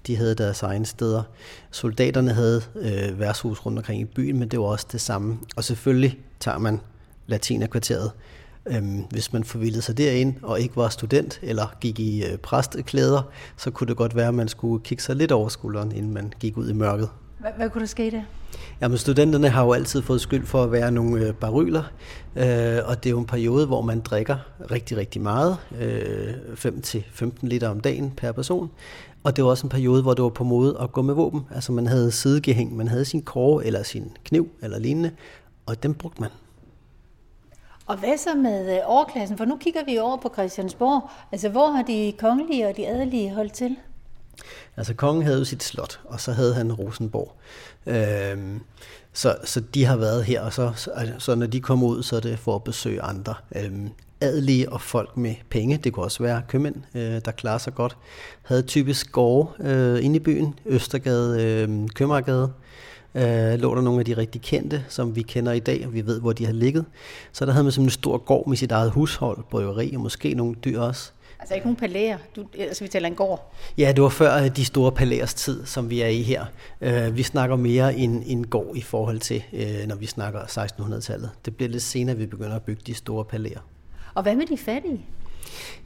De 0.06 0.17
havde 0.17 0.35
deres 0.35 0.62
egne 0.62 0.87
steder. 0.87 1.23
Soldaterne 1.70 2.32
havde 2.32 2.62
øh, 2.76 3.20
værtshus 3.20 3.67
rundt 3.67 3.79
omkring 3.79 4.00
i 4.00 4.05
byen, 4.05 4.38
men 4.38 4.49
det 4.49 4.58
var 4.58 4.67
også 4.67 4.87
det 4.93 5.00
samme. 5.00 5.38
Og 5.56 5.64
selvfølgelig 5.64 6.19
tager 6.41 6.58
man 6.58 6.81
latinerkvarteret. 7.27 8.10
Øhm, 8.67 9.05
hvis 9.10 9.32
man 9.32 9.44
forvildede 9.44 9.82
sig 9.82 9.98
derind 9.98 10.34
og 10.43 10.60
ikke 10.60 10.77
var 10.77 10.89
student 10.89 11.41
eller 11.43 11.77
gik 11.81 11.98
i 12.01 12.25
øh, 12.25 12.39
præsteklæder, 12.39 13.22
så 13.56 13.70
kunne 13.70 13.89
det 13.89 13.96
godt 13.96 14.17
være, 14.17 14.29
at 14.29 14.34
man 14.34 14.48
skulle 14.48 14.84
kigge 14.84 15.03
sig 15.03 15.17
lidt 15.17 15.32
over 15.32 15.48
skulderen, 15.48 15.93
inden 15.93 16.15
man 16.15 16.32
gik 16.41 16.56
ud 16.56 16.70
i 16.70 16.72
mørket. 16.72 17.08
Hvad, 17.39 17.51
hvad 17.56 17.70
kunne 17.70 17.81
der 17.81 17.86
ske 17.86 18.10
der? 18.10 18.22
Jamen, 18.81 18.98
studenterne 18.98 19.48
har 19.48 19.65
jo 19.65 19.72
altid 19.72 20.03
fået 20.03 20.20
skyld 20.20 20.46
for 20.46 20.63
at 20.63 20.72
være 20.72 20.91
nogle 20.91 21.27
øh, 21.27 21.34
baryler, 21.34 21.82
øh, 22.36 22.79
og 22.84 23.05
det 23.05 23.06
er 23.06 23.10
jo 23.10 23.19
en 23.19 23.27
periode, 23.27 23.67
hvor 23.67 23.82
man 23.82 24.01
drikker 24.01 24.36
rigtig, 24.70 24.96
rigtig 24.96 25.22
meget, 25.22 25.56
øh, 25.81 26.34
5-15 26.55 27.31
liter 27.43 27.69
om 27.69 27.81
dagen 27.81 28.13
per 28.17 28.32
person, 28.32 28.70
og 29.26 29.36
det 29.36 29.44
var 29.44 29.50
også 29.50 29.66
en 29.66 29.70
periode, 29.70 30.02
hvor 30.02 30.14
det 30.14 30.22
var 30.22 30.28
på 30.28 30.44
mode 30.44 30.76
at 30.80 30.92
gå 30.92 31.02
med 31.02 31.14
våben. 31.14 31.46
Altså 31.54 31.72
man 31.72 31.86
havde 31.86 32.12
sidegehæng, 32.12 32.76
man 32.76 32.88
havde 32.88 33.04
sin 33.04 33.22
kåre 33.22 33.66
eller 33.66 33.82
sin 33.82 34.16
kniv 34.24 34.48
eller 34.62 34.78
lignende, 34.78 35.10
og 35.66 35.82
dem 35.82 35.94
brugte 35.94 36.20
man. 36.20 36.30
Og 37.86 37.96
hvad 37.96 38.18
så 38.18 38.34
med 38.34 38.76
øh, 38.76 38.80
overklassen? 38.84 39.38
For 39.38 39.44
nu 39.44 39.56
kigger 39.56 39.84
vi 39.84 39.98
over 39.98 40.16
på 40.16 40.30
Christiansborg. 40.34 41.10
Altså 41.32 41.48
hvor 41.48 41.70
har 41.70 41.82
de 41.82 42.12
kongelige 42.18 42.68
og 42.68 42.76
de 42.76 42.88
adelige 42.88 43.34
holdt 43.34 43.52
til? 43.52 43.76
Altså 44.76 44.94
kongen 44.94 45.22
havde 45.22 45.38
jo 45.38 45.44
sit 45.44 45.62
slot, 45.62 46.00
og 46.04 46.20
så 46.20 46.32
havde 46.32 46.54
han 46.54 46.72
Rosenborg. 46.72 47.32
Øhm, 47.86 48.60
så, 49.12 49.36
så 49.44 49.60
de 49.60 49.84
har 49.84 49.96
været 49.96 50.24
her, 50.24 50.40
og 50.40 50.52
så, 50.52 50.72
så, 50.76 51.12
så 51.18 51.34
når 51.34 51.46
de 51.46 51.60
kommer 51.60 51.86
ud, 51.86 52.02
så 52.02 52.16
er 52.16 52.20
det 52.20 52.38
for 52.38 52.54
at 52.54 52.64
besøge 52.64 53.02
andre. 53.02 53.34
Øhm, 53.56 53.90
adelige 54.20 54.73
og 54.73 54.81
folk 54.81 55.17
med 55.17 55.35
penge, 55.51 55.77
det 55.77 55.93
kunne 55.93 56.05
også 56.05 56.23
være 56.23 56.43
købmænd, 56.49 56.77
øh, 56.94 57.20
der 57.25 57.31
klarer 57.31 57.58
sig 57.58 57.75
godt, 57.75 57.96
havde 58.43 58.63
typisk 58.63 59.13
gårde 59.13 59.69
øh, 59.69 60.05
inde 60.05 60.17
i 60.17 60.19
byen, 60.19 60.58
Østergade, 60.67 61.43
øh, 61.43 61.89
Købmagergade, 61.94 62.53
øh, 63.15 63.61
lå 63.61 63.75
der 63.75 63.82
nogle 63.82 63.99
af 63.99 64.05
de 64.05 64.17
rigtig 64.17 64.41
kendte, 64.43 64.85
som 64.89 65.17
vi 65.17 65.23
kender 65.23 65.53
i 65.53 65.58
dag, 65.58 65.87
og 65.87 65.94
vi 65.94 66.06
ved, 66.06 66.20
hvor 66.20 66.32
de 66.32 66.46
har 66.46 66.53
ligget. 66.53 66.85
Så 67.32 67.46
der 67.46 67.53
havde 67.53 67.65
man 67.65 67.73
simpelthen 67.73 67.87
en 67.87 68.01
stor 68.01 68.19
gård 68.19 68.49
med 68.49 68.56
sit 68.56 68.73
eget 68.73 68.91
hushold, 68.91 69.39
bryggeri 69.51 69.94
og 69.94 70.01
måske 70.01 70.35
nogle 70.35 70.55
dyr 70.55 70.81
også. 70.81 71.11
Altså 71.41 71.55
ikke 71.55 71.67
nogen 71.67 71.77
palæer, 71.77 72.19
du, 72.37 72.44
altså 72.58 72.85
vi 72.85 72.89
taler 72.89 73.08
en 73.08 73.15
gård. 73.15 73.53
Ja, 73.79 73.93
det 73.93 74.03
var 74.03 74.08
før 74.08 74.43
øh, 74.43 74.56
de 74.56 74.65
store 74.65 74.93
palæers 74.93 75.35
tid, 75.35 75.67
som 75.67 75.91
vi 75.91 76.01
er 76.01 76.06
i 76.06 76.23
her. 76.23 76.44
Uh, 76.81 77.17
vi 77.17 77.23
snakker 77.23 77.56
mere 77.56 77.94
en, 77.94 78.23
en 78.27 78.46
gård 78.46 78.77
i 78.77 78.81
forhold 78.81 79.19
til, 79.19 79.43
uh, 79.53 79.89
når 79.89 79.96
vi 79.96 80.06
snakker 80.06 80.41
1600-tallet. 80.41 81.31
Det 81.44 81.56
bliver 81.56 81.70
lidt 81.70 81.82
senere, 81.82 82.15
at 82.15 82.20
vi 82.20 82.27
begynder 82.27 82.56
at 82.56 82.63
bygge 82.63 82.82
de 82.87 82.94
store 82.94 83.25
palæer. 83.25 83.61
Og 84.17 84.23
hvad 84.23 84.37
med 84.37 84.46
de 84.46 84.58
fattige? 84.58 85.01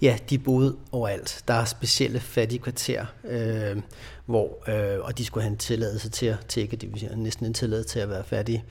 Ja, 0.02 0.18
de 0.30 0.38
boede 0.38 0.76
overalt. 0.92 1.44
Der 1.48 1.54
er 1.54 1.64
specielle 1.64 2.20
fattige 2.20 2.58
kvarter, 2.58 3.06
øh, 3.24 3.82
hvor, 4.26 4.70
øh, 4.70 5.04
og 5.04 5.18
de 5.18 5.24
skulle 5.24 5.44
have 5.44 5.52
en 5.52 5.58
tilladelse 5.58 6.10
til 6.10 6.26
at 6.26 6.46
tække, 6.48 6.76
det 6.76 6.92
vil 6.92 7.00
sige 7.00 7.16
næsten 7.16 7.46
en 7.46 7.54
tilladelse 7.54 7.88
til 7.88 8.00
at 8.00 8.08
være 8.08 8.24
fattige. 8.24 8.64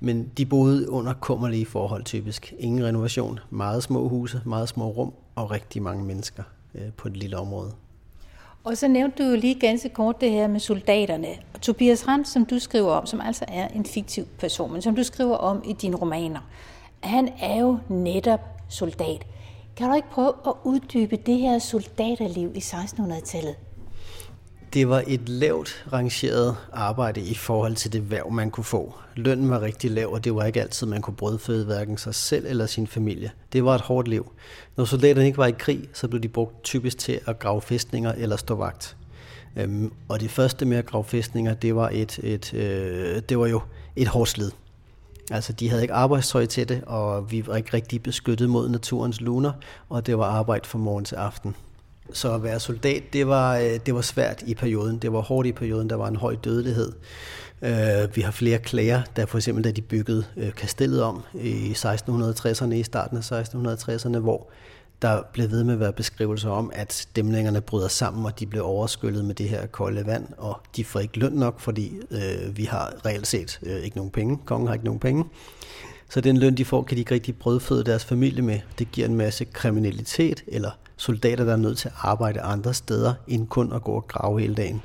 Men 0.00 0.30
de 0.38 0.46
boede 0.46 0.90
under 0.90 1.12
kummerlige 1.12 1.66
forhold 1.66 2.04
typisk. 2.04 2.54
Ingen 2.58 2.84
renovation, 2.84 3.40
meget 3.50 3.82
små 3.82 4.08
huse, 4.08 4.40
meget 4.44 4.68
små 4.68 4.88
rum 4.88 5.12
og 5.34 5.50
rigtig 5.50 5.82
mange 5.82 6.04
mennesker 6.04 6.42
øh, 6.74 6.92
på 6.96 7.08
et 7.08 7.16
lille 7.16 7.38
område. 7.38 7.72
Og 8.64 8.76
så 8.76 8.88
nævnte 8.88 9.24
du 9.24 9.28
jo 9.28 9.36
lige 9.36 9.60
ganske 9.60 9.88
kort 9.88 10.20
det 10.20 10.30
her 10.30 10.48
med 10.48 10.60
soldaterne. 10.60 11.28
Tobias 11.62 12.08
Rand, 12.08 12.24
som 12.24 12.46
du 12.46 12.58
skriver 12.58 12.92
om, 12.92 13.06
som 13.06 13.20
altså 13.20 13.44
er 13.48 13.68
en 13.68 13.84
fiktiv 13.84 14.26
person, 14.38 14.72
men 14.72 14.82
som 14.82 14.96
du 14.96 15.02
skriver 15.02 15.36
om 15.36 15.62
i 15.66 15.72
dine 15.72 15.96
romaner, 15.96 16.40
han 17.00 17.28
er 17.40 17.60
jo 17.60 17.78
netop 17.88 18.53
soldat. 18.68 19.26
Kan 19.76 19.88
du 19.88 19.94
ikke 19.94 20.10
prøve 20.10 20.32
at 20.46 20.52
uddybe 20.64 21.16
det 21.16 21.38
her 21.38 21.58
soldaterliv 21.58 22.52
i 22.54 22.58
1600-tallet? 22.58 23.54
Det 24.74 24.88
var 24.88 25.04
et 25.06 25.28
lavt 25.28 25.86
rangeret 25.92 26.56
arbejde 26.72 27.20
i 27.20 27.34
forhold 27.34 27.76
til 27.76 27.92
det 27.92 28.10
værv, 28.10 28.30
man 28.30 28.50
kunne 28.50 28.64
få. 28.64 28.94
Lønnen 29.16 29.50
var 29.50 29.60
rigtig 29.60 29.90
lav, 29.90 30.12
og 30.12 30.24
det 30.24 30.34
var 30.34 30.44
ikke 30.44 30.62
altid, 30.62 30.86
man 30.86 31.02
kunne 31.02 31.16
brødføde 31.16 31.64
hverken 31.64 31.98
sig 31.98 32.14
selv 32.14 32.46
eller 32.48 32.66
sin 32.66 32.86
familie. 32.86 33.30
Det 33.52 33.64
var 33.64 33.74
et 33.74 33.80
hårdt 33.80 34.08
liv. 34.08 34.32
Når 34.76 34.84
soldaterne 34.84 35.26
ikke 35.26 35.38
var 35.38 35.46
i 35.46 35.54
krig, 35.58 35.88
så 35.92 36.08
blev 36.08 36.22
de 36.22 36.28
brugt 36.28 36.62
typisk 36.62 36.98
til 36.98 37.20
at 37.26 37.38
grave 37.38 37.62
fæstninger 37.62 38.12
eller 38.12 38.36
stå 38.36 38.54
vagt. 38.54 38.96
Øhm, 39.56 39.92
og 40.08 40.20
det 40.20 40.30
første 40.30 40.64
med 40.64 40.76
at 40.76 40.86
grave 40.86 41.04
fæstninger, 41.04 41.54
det 41.54 41.76
var, 41.76 41.90
et, 41.92 42.18
et, 42.18 42.54
øh, 42.54 43.22
det 43.28 43.38
var 43.38 43.46
jo 43.46 43.60
et 43.96 44.08
hårdt 44.08 44.30
slid. 44.30 44.50
Altså, 45.30 45.52
de 45.52 45.68
havde 45.70 45.82
ikke 45.82 45.94
arbejdstøj 45.94 46.46
til 46.46 46.68
det, 46.68 46.82
og 46.86 47.30
vi 47.30 47.46
var 47.46 47.56
ikke 47.56 47.74
rigtig 47.74 48.02
beskyttet 48.02 48.50
mod 48.50 48.68
naturens 48.68 49.20
luner, 49.20 49.52
og 49.88 50.06
det 50.06 50.18
var 50.18 50.24
arbejde 50.24 50.68
fra 50.68 50.78
morgen 50.78 51.04
til 51.04 51.16
aften. 51.16 51.56
Så 52.12 52.34
at 52.34 52.42
være 52.42 52.60
soldat, 52.60 53.02
det 53.12 53.26
var, 53.26 53.56
øh, 53.56 53.78
det 53.86 53.94
var 53.94 54.00
svært 54.00 54.42
i 54.46 54.54
perioden. 54.54 54.98
Det 54.98 55.12
var 55.12 55.20
hårdt 55.20 55.48
i 55.48 55.52
perioden. 55.52 55.90
Der 55.90 55.96
var 55.96 56.08
en 56.08 56.16
høj 56.16 56.36
dødelighed. 56.44 56.92
Øh, 57.62 58.16
vi 58.16 58.20
har 58.20 58.30
flere 58.30 58.58
klager, 58.58 59.02
der 59.16 59.26
for 59.26 59.38
eksempel 59.38 59.64
da 59.64 59.70
de 59.70 59.82
byggede 59.82 60.24
øh, 60.36 60.52
kastellet 60.52 61.02
om 61.02 61.22
i 61.34 61.72
1660'erne, 61.72 62.72
i 62.72 62.82
starten 62.82 63.16
af 63.16 63.32
1660'erne, 63.32 64.18
hvor 64.18 64.50
der 65.02 65.22
blev 65.32 65.50
ved 65.50 65.64
med 65.64 65.74
at 65.74 65.80
være 65.80 65.92
beskrivelser 65.92 66.50
om, 66.50 66.70
at 66.74 67.08
dæmningerne 67.16 67.60
bryder 67.60 67.88
sammen, 67.88 68.26
og 68.26 68.40
de 68.40 68.46
bliver 68.46 68.64
overskyllet 68.64 69.24
med 69.24 69.34
det 69.34 69.48
her 69.48 69.66
kolde 69.66 70.06
vand, 70.06 70.26
og 70.38 70.60
de 70.76 70.84
får 70.84 71.00
ikke 71.00 71.18
løn 71.18 71.32
nok, 71.32 71.60
fordi 71.60 71.92
øh, 72.10 72.56
vi 72.56 72.64
har 72.64 72.94
reelt 73.06 73.26
set 73.26 73.60
øh, 73.62 73.76
ikke 73.76 73.96
nogen 73.96 74.10
penge. 74.10 74.38
Kongen 74.44 74.66
har 74.66 74.74
ikke 74.74 74.84
nogen 74.84 75.00
penge. 75.00 75.24
Så 76.10 76.20
den 76.20 76.36
løn, 76.36 76.54
de 76.54 76.64
får, 76.64 76.82
kan 76.82 76.96
de 76.96 77.00
ikke 77.00 77.14
rigtig 77.14 77.36
brødføde 77.36 77.84
deres 77.84 78.04
familie 78.04 78.42
med. 78.42 78.60
Det 78.78 78.92
giver 78.92 79.06
en 79.06 79.14
masse 79.14 79.44
kriminalitet, 79.44 80.44
eller 80.46 80.70
soldater, 80.96 81.44
der 81.44 81.52
er 81.52 81.56
nødt 81.56 81.78
til 81.78 81.88
at 81.88 81.94
arbejde 81.98 82.40
andre 82.40 82.74
steder, 82.74 83.14
end 83.28 83.46
kun 83.46 83.72
at 83.72 83.82
gå 83.82 83.92
og 83.92 84.08
grave 84.08 84.40
hele 84.40 84.54
dagen. 84.54 84.82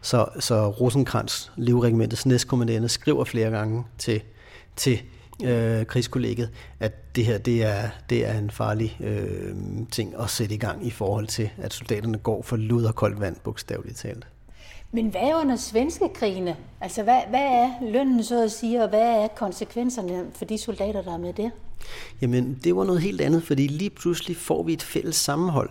Så, 0.00 0.26
så 0.40 0.68
Rosenkrantz, 0.68 1.48
livregimentets 1.56 2.26
næstkommanderende, 2.26 2.88
skriver 2.88 3.24
flere 3.24 3.50
gange 3.50 3.84
til, 3.98 4.22
til 4.76 5.00
øh, 5.44 5.86
krigskollegiet, 5.86 6.50
at 6.80 7.16
det 7.16 7.24
her 7.24 7.38
det 7.38 7.64
er, 7.64 7.88
det 8.10 8.26
er 8.26 8.38
en 8.38 8.50
farlig 8.50 8.96
øh, 9.00 9.54
ting 9.90 10.14
at 10.20 10.30
sætte 10.30 10.54
i 10.54 10.58
gang 10.58 10.86
i 10.86 10.90
forhold 10.90 11.26
til, 11.26 11.50
at 11.58 11.72
soldaterne 11.72 12.18
går 12.18 12.42
for 12.42 12.56
lud 12.56 12.84
og 12.84 12.94
koldt 12.94 13.20
vand, 13.20 13.36
bogstaveligt 13.44 13.98
talt. 13.98 14.26
Men 14.92 15.08
hvad 15.08 15.20
er 15.20 15.40
under 15.40 15.56
svenske 15.56 16.08
krigene? 16.14 16.56
Altså, 16.80 17.02
hvad, 17.02 17.20
hvad 17.30 17.40
er 17.40 17.70
lønnen 17.92 18.24
så 18.24 18.44
at 18.44 18.52
sige, 18.52 18.82
og 18.82 18.88
hvad 18.88 19.22
er 19.22 19.28
konsekvenserne 19.28 20.24
for 20.34 20.44
de 20.44 20.58
soldater, 20.58 21.02
der 21.02 21.14
er 21.14 21.18
med 21.18 21.32
det? 21.32 21.50
Jamen, 22.20 22.60
det 22.64 22.76
var 22.76 22.84
noget 22.84 23.02
helt 23.02 23.20
andet, 23.20 23.42
fordi 23.42 23.66
lige 23.66 23.90
pludselig 23.90 24.36
får 24.36 24.62
vi 24.62 24.72
et 24.72 24.82
fælles 24.82 25.16
sammenhold. 25.16 25.70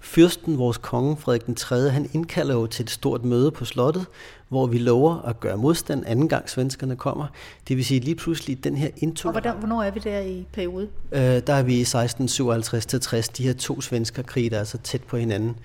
Fyrsten, 0.00 0.58
vores 0.58 0.76
konge, 0.78 1.16
Frederik 1.16 1.46
den 1.46 1.54
3., 1.54 1.90
han 1.90 2.10
indkalder 2.12 2.54
jo 2.54 2.66
til 2.66 2.82
et 2.82 2.90
stort 2.90 3.24
møde 3.24 3.50
på 3.50 3.64
slottet, 3.64 4.06
hvor 4.48 4.66
vi 4.66 4.78
lover 4.78 5.22
at 5.22 5.40
gøre 5.40 5.56
modstand 5.56 6.04
anden 6.06 6.28
gang 6.28 6.50
svenskerne 6.50 6.96
kommer. 6.96 7.26
Det 7.68 7.76
vil 7.76 7.84
sige 7.84 8.00
lige 8.00 8.14
pludselig 8.14 8.64
den 8.64 8.76
her 8.76 8.88
indtog. 8.96 9.28
Og 9.28 9.32
hvordan, 9.32 9.58
hvornår 9.58 9.82
er 9.82 9.90
vi 9.90 10.00
der 10.04 10.20
i 10.20 10.46
periode? 10.52 10.88
Øh, 11.12 11.20
der 11.20 11.52
er 11.52 11.62
vi 11.62 11.74
i 11.74 11.82
1657-60, 11.82 13.30
de 13.36 13.42
her 13.42 13.52
to 13.52 13.80
svensker 13.80 14.22
krig, 14.22 14.50
der 14.50 14.58
er 14.58 14.64
så 14.64 14.78
tæt 14.78 15.02
på 15.02 15.16
hinanden. 15.16 15.56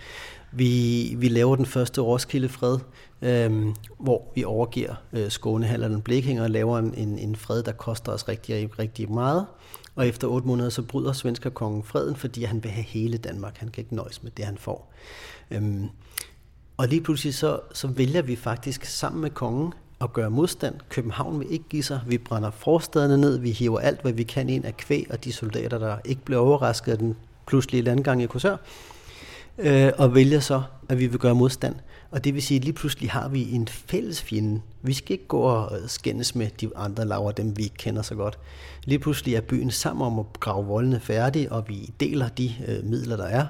Vi, 0.52 1.16
vi 1.18 1.28
laver 1.28 1.56
den 1.56 1.66
første 1.66 2.02
Roskilde-fred, 2.02 2.80
øh, 3.22 3.66
hvor 4.00 4.32
vi 4.36 4.44
overgiver 4.44 4.96
øh, 5.14 5.32
Skånehallerne 5.32 6.02
Blekinger 6.02 6.44
og 6.44 6.50
laver 6.50 6.80
en, 6.80 6.94
en, 6.98 7.20
en 7.20 7.36
fred, 7.36 7.64
der 7.64 7.72
koster 7.72 8.12
os 8.12 8.28
rigtig, 8.28 8.80
rigtig 8.80 9.12
meget. 9.12 9.46
Og 9.96 10.08
efter 10.08 10.28
otte 10.28 10.48
måneder, 10.48 10.70
så 10.70 10.82
bryder 10.82 11.14
svenskerkongen 11.14 11.84
freden, 11.84 12.16
fordi 12.16 12.44
han 12.44 12.64
vil 12.64 12.72
have 12.72 12.84
hele 12.84 13.18
Danmark. 13.18 13.58
Han 13.58 13.70
kan 13.70 13.82
ikke 13.82 13.96
nøjes 13.96 14.24
med 14.24 14.32
det, 14.32 14.46
han 14.46 14.58
får. 14.58 14.94
Øhm, 15.52 15.90
og 16.84 16.90
lige 16.90 17.02
pludselig 17.02 17.34
så, 17.34 17.60
så 17.74 17.88
vælger 17.88 18.22
vi 18.22 18.36
faktisk 18.36 18.86
sammen 18.86 19.22
med 19.22 19.30
kongen 19.30 19.74
at 20.02 20.14
gøre 20.14 20.30
modstand. 20.30 20.76
København 20.90 21.40
vil 21.40 21.52
ikke 21.52 21.66
give 21.70 21.84
sig. 21.84 22.02
Vi 22.08 22.18
brænder 22.18 22.52
forstederne 22.52 23.18
ned. 23.18 23.40
Vi 23.40 23.52
hiver 23.52 23.80
alt, 23.80 24.02
hvad 24.02 24.12
vi 24.12 24.24
kan 24.24 24.50
ind 24.50 24.66
af 24.66 24.78
kvæg 24.78 25.08
og 25.10 25.24
de 25.24 25.34
soldater, 25.34 25.78
der 25.78 25.98
ikke 26.06 26.22
bliver 26.26 26.40
overrasket 26.42 26.92
af 26.92 26.98
den 26.98 27.16
pludselige 27.48 27.82
landgang 27.82 28.24
i 28.24 28.26
Korsør. 28.26 28.58
Øh, 29.58 29.92
og 29.98 30.16
vælger 30.16 30.40
så, 30.40 30.62
at 30.90 31.00
vi 31.00 31.08
vil 31.08 31.20
gøre 31.20 31.36
modstand. 31.36 31.76
Og 32.12 32.24
det 32.24 32.34
vil 32.34 32.42
sige, 32.42 32.58
at 32.58 32.64
lige 32.64 32.74
pludselig 32.74 33.12
har 33.12 33.28
vi 33.28 33.52
en 33.52 33.68
fælles 33.68 34.22
fjende. 34.22 34.62
Vi 34.82 34.94
skal 34.94 35.12
ikke 35.12 35.28
gå 35.28 35.42
og 35.42 35.72
skændes 35.88 36.36
med 36.36 36.50
de 36.62 36.70
andre 36.76 37.06
laver, 37.06 37.32
dem 37.32 37.58
vi 37.58 37.64
ikke 37.64 37.78
kender 37.78 38.02
så 38.02 38.16
godt. 38.16 38.40
Lige 38.84 39.00
pludselig 39.00 39.36
er 39.36 39.42
byen 39.42 39.72
sammen 39.72 40.06
om 40.06 40.20
at 40.20 40.26
grave 40.40 40.66
voldene 40.66 41.00
færdige, 41.00 41.52
og 41.52 41.66
vi 41.68 41.94
deler 42.00 42.30
de 42.30 42.52
øh, 42.68 42.86
midler, 42.86 43.18
der 43.18 43.26
er. 43.26 43.46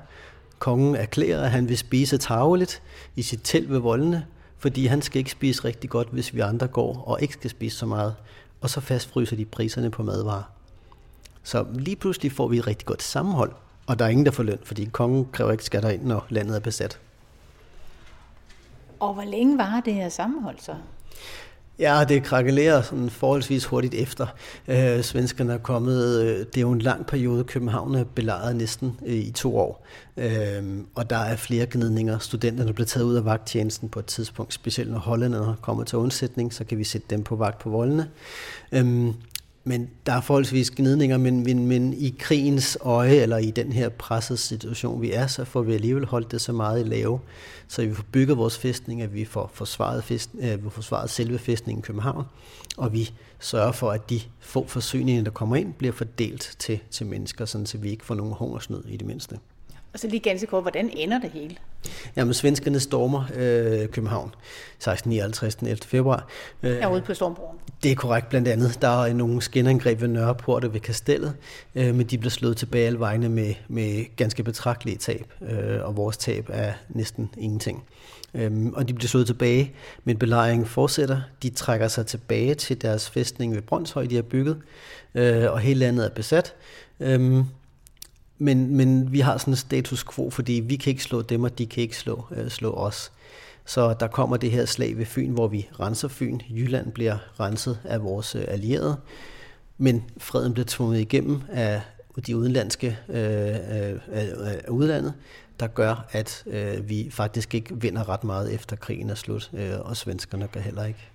Kongen 0.64 0.96
erklærer, 0.96 1.44
at 1.44 1.52
han 1.52 1.70
vil 1.70 1.78
spise 1.78 2.18
tageligt 2.18 2.82
i 3.16 3.22
sit 3.22 3.40
telt 3.44 3.70
ved 3.70 3.80
voldene, 3.80 4.26
fordi 4.58 4.86
han 4.86 5.02
skal 5.02 5.20
ikke 5.20 5.32
spise 5.32 5.66
rigtig 5.66 5.90
godt, 5.90 6.08
hvis 6.12 6.36
vi 6.36 6.40
andre 6.40 6.68
går 6.68 7.04
og 7.08 7.22
ikke 7.22 7.34
skal 7.34 7.50
spise 7.50 7.78
så 7.78 7.86
meget. 7.86 8.16
Og 8.62 8.70
så 8.70 8.82
fastfryser 8.82 9.36
de 9.36 9.46
priserne 9.46 9.92
på 9.92 10.04
madvarer. 10.04 10.44
Så 11.44 11.66
lige 11.74 11.96
pludselig 11.96 12.32
får 12.32 12.48
vi 12.48 12.58
et 12.58 12.68
rigtig 12.68 12.86
godt 12.86 13.04
sammenhold, 13.04 13.52
og 13.88 14.00
der 14.00 14.06
er 14.06 14.10
ingen, 14.10 14.26
der 14.26 14.32
får 14.32 14.44
løn, 14.44 14.60
fordi 14.64 14.86
kongen 14.86 15.28
kræver 15.32 15.52
ikke 15.52 15.64
skatter 15.64 15.90
ind, 15.90 16.04
når 16.04 16.26
landet 16.30 16.56
er 16.56 16.60
besat. 16.60 17.00
Og 19.00 19.14
hvor 19.14 19.24
længe 19.24 19.58
var 19.58 19.82
det 19.86 19.94
her 19.94 20.10
sammenhold 20.10 20.58
så? 20.60 20.76
Ja, 21.80 22.04
det 22.10 22.24
krakelerer 22.24 22.82
sådan 22.82 23.10
forholdsvis 23.10 23.66
hurtigt 23.66 23.94
efter. 23.94 24.28
Øh, 24.68 25.02
svenskerne 25.02 25.54
er 25.54 25.58
kommet, 25.58 26.22
øh, 26.24 26.40
det 26.40 26.58
er 26.58 26.62
jo 26.62 26.72
en 26.72 26.82
lang 26.82 27.06
periode, 27.06 27.44
København 27.44 27.96
er 27.96 28.04
belejret 28.04 28.56
næsten 28.56 29.00
øh, 29.06 29.14
i 29.14 29.32
to 29.32 29.58
år. 29.58 29.86
Øh, 30.18 30.64
og 30.96 31.10
der 31.10 31.18
er 31.18 31.36
flere 31.36 31.66
gnidninger. 31.66 32.20
Studenterne 32.20 32.74
bliver 32.74 32.86
taget 32.86 33.06
ud 33.06 33.16
af 33.16 33.26
vagttjenesten 33.26 33.90
på 33.90 34.00
et 34.00 34.06
tidspunkt, 34.06 34.54
specielt 34.54 34.92
når 34.92 35.00
hollænderne 35.00 35.56
kommer 35.62 35.84
til 35.84 35.98
undsætning, 35.98 36.54
så 36.54 36.64
kan 36.64 36.78
vi 36.78 36.84
sætte 36.84 37.08
dem 37.10 37.24
på 37.24 37.36
vagt 37.36 37.60
på 37.60 37.70
voldene. 37.70 38.10
Øh, 38.72 39.08
men 39.64 39.90
der 40.06 40.14
er 40.14 40.22
forholdsvis 40.22 40.72
gnidninger, 40.72 41.18
men, 41.18 41.44
men, 41.44 41.68
men 41.68 41.94
i 41.94 42.16
krigens 42.20 42.78
øje, 42.82 43.16
eller 43.16 43.38
i 43.38 43.52
den 43.52 43.74
her 43.74 43.90
pressede 43.90 44.38
situation, 44.38 45.02
vi 45.02 45.12
er, 45.12 45.28
så 45.28 45.46
får 45.46 45.62
vi 45.62 45.74
alligevel 45.74 46.06
holdt 46.06 46.32
det 46.32 46.42
så 46.42 46.52
meget 46.52 46.86
i 46.86 46.90
lave, 46.90 47.20
så 47.68 47.86
vi 47.86 47.94
får 47.94 48.04
bygget 48.12 48.38
vores 48.38 48.58
fæstning, 48.58 49.02
at 49.02 49.14
vi 49.14 49.26
får 49.26 49.52
forsvaret, 49.54 50.04
fest, 50.04 50.30
øh, 50.40 50.58
vi 50.58 50.64
får 50.64 50.70
forsvaret 50.70 51.10
selve 51.10 51.40
fæstningen 51.40 51.80
i 51.80 51.86
København, 51.86 52.26
og 52.78 52.94
vi 52.94 53.12
sørger 53.40 53.72
for, 53.72 53.92
at 53.92 54.10
de 54.10 54.22
få 54.40 54.68
forsyninger, 54.68 55.24
der 55.24 55.32
kommer 55.32 55.56
ind, 55.56 55.74
bliver 55.74 55.94
fordelt 55.94 56.56
til, 56.60 56.80
til 56.92 57.06
mennesker, 57.06 57.46
sådan 57.46 57.66
så 57.66 57.78
vi 57.78 57.90
ikke 57.90 58.06
får 58.06 58.16
nogen 58.16 58.34
hungersnød 58.34 58.86
i 58.86 58.98
det 58.98 59.08
mindste. 59.08 59.40
Og 59.94 60.00
så 60.00 60.08
lige 60.08 60.20
ganske 60.20 60.48
kort, 60.48 60.64
hvordan 60.64 60.90
ender 60.98 61.20
det 61.20 61.30
hele? 61.30 61.56
Jamen, 62.16 62.34
svenskerne 62.34 62.80
stormer 62.80 63.24
øh, 63.36 63.88
København 63.88 64.28
1659 64.28 65.56
den 65.56 65.68
11. 65.68 65.84
februar. 65.86 66.28
Øh, 66.64 66.78
Herude 66.78 67.02
på 67.02 67.14
Stormbroen. 67.14 67.58
Det 67.84 67.92
er 67.92 67.96
korrekt 67.96 68.30
blandt 68.30 68.48
andet. 68.48 68.78
Der 68.82 69.06
er 69.06 69.14
nogle 69.14 69.42
skinangreb 69.42 70.02
ved 70.02 70.08
Nørreport 70.08 70.64
og 70.64 70.74
ved 70.74 70.80
Kastellet, 70.80 71.34
øh, 71.76 71.96
men 71.96 72.06
de 72.06 72.18
bliver 72.18 72.32
slået 72.32 72.58
tilbage 72.58 72.86
alle 72.86 73.00
vegne 73.00 73.30
med, 73.30 73.54
med 73.68 74.06
ganske 74.16 74.44
betragtelige 74.44 74.98
tab, 74.98 75.34
øh, 75.42 75.80
og 75.84 75.98
vores 75.98 76.18
tab 76.18 76.50
er 76.54 76.74
næsten 76.90 77.30
ingenting. 77.38 77.84
Øhm, 78.34 78.74
og 78.74 78.88
de 78.88 78.94
bliver 78.94 79.08
slået 79.08 79.26
tilbage, 79.26 79.74
men 80.04 80.18
belejringen 80.18 80.68
fortsætter. 80.68 81.22
De 81.44 81.50
trækker 81.50 81.88
sig 81.88 82.06
tilbage 82.06 82.56
til 82.56 82.82
deres 82.82 83.10
fæstning 83.10 83.56
ved 83.56 83.62
Brøndshøj, 83.62 84.06
de 84.06 84.16
har 84.16 84.22
bygget, 84.22 84.58
øh, 85.16 85.52
og 85.52 85.60
hele 85.60 85.80
landet 85.80 86.06
er 86.06 86.10
besat. 86.10 86.54
Øhm, 87.00 87.44
men, 88.44 88.76
men 88.78 89.12
vi 89.12 89.20
har 89.20 89.38
sådan 89.38 89.54
en 89.54 89.58
status 89.58 90.04
quo, 90.04 90.30
fordi 90.30 90.54
vi 90.54 90.76
kan 90.76 90.92
ikke 90.92 91.04
slå 91.04 91.22
dem, 91.22 91.44
og 91.44 91.58
de 91.58 91.66
kan 91.66 91.84
ikke 91.84 91.98
slå, 91.98 92.26
øh, 92.32 92.50
slå 92.50 92.72
os. 92.72 93.12
Så 93.66 93.94
der 94.00 94.08
kommer 94.08 94.38
det 94.38 94.52
her 94.52 94.66
slag 94.66 94.98
ved 94.98 95.06
Fyn, 95.06 95.32
hvor 95.32 95.48
vi 95.48 95.70
renser 95.80 96.08
Fyn. 96.08 96.40
Jylland 96.50 96.92
bliver 96.92 97.18
renset 97.40 97.80
af 97.84 98.04
vores 98.04 98.36
øh, 98.36 98.46
allierede. 98.48 98.98
Men 99.78 100.04
freden 100.18 100.54
bliver 100.54 100.66
tvunget 100.70 101.00
igennem 101.00 101.42
af 101.52 101.82
de 102.28 102.38
udenlandske 102.38 102.98
øh, 103.10 103.18
øh, 103.18 103.92
øh, 103.92 104.28
øh 104.68 104.74
udlandet, 104.74 105.14
der 105.60 105.68
gør, 105.68 106.08
at 106.12 106.44
øh, 106.46 106.90
vi 106.90 107.10
faktisk 107.12 107.56
ikke 107.56 107.82
vinder 107.82 108.10
ret 108.10 108.24
meget 108.24 108.54
efter 108.54 108.76
krigen 108.76 109.10
er 109.10 109.16
slut, 109.16 109.52
øh, 109.54 109.80
og 109.80 109.98
svenskerne 109.98 110.48
gør 110.48 110.60
heller 110.60 110.86
ikke. 110.86 111.13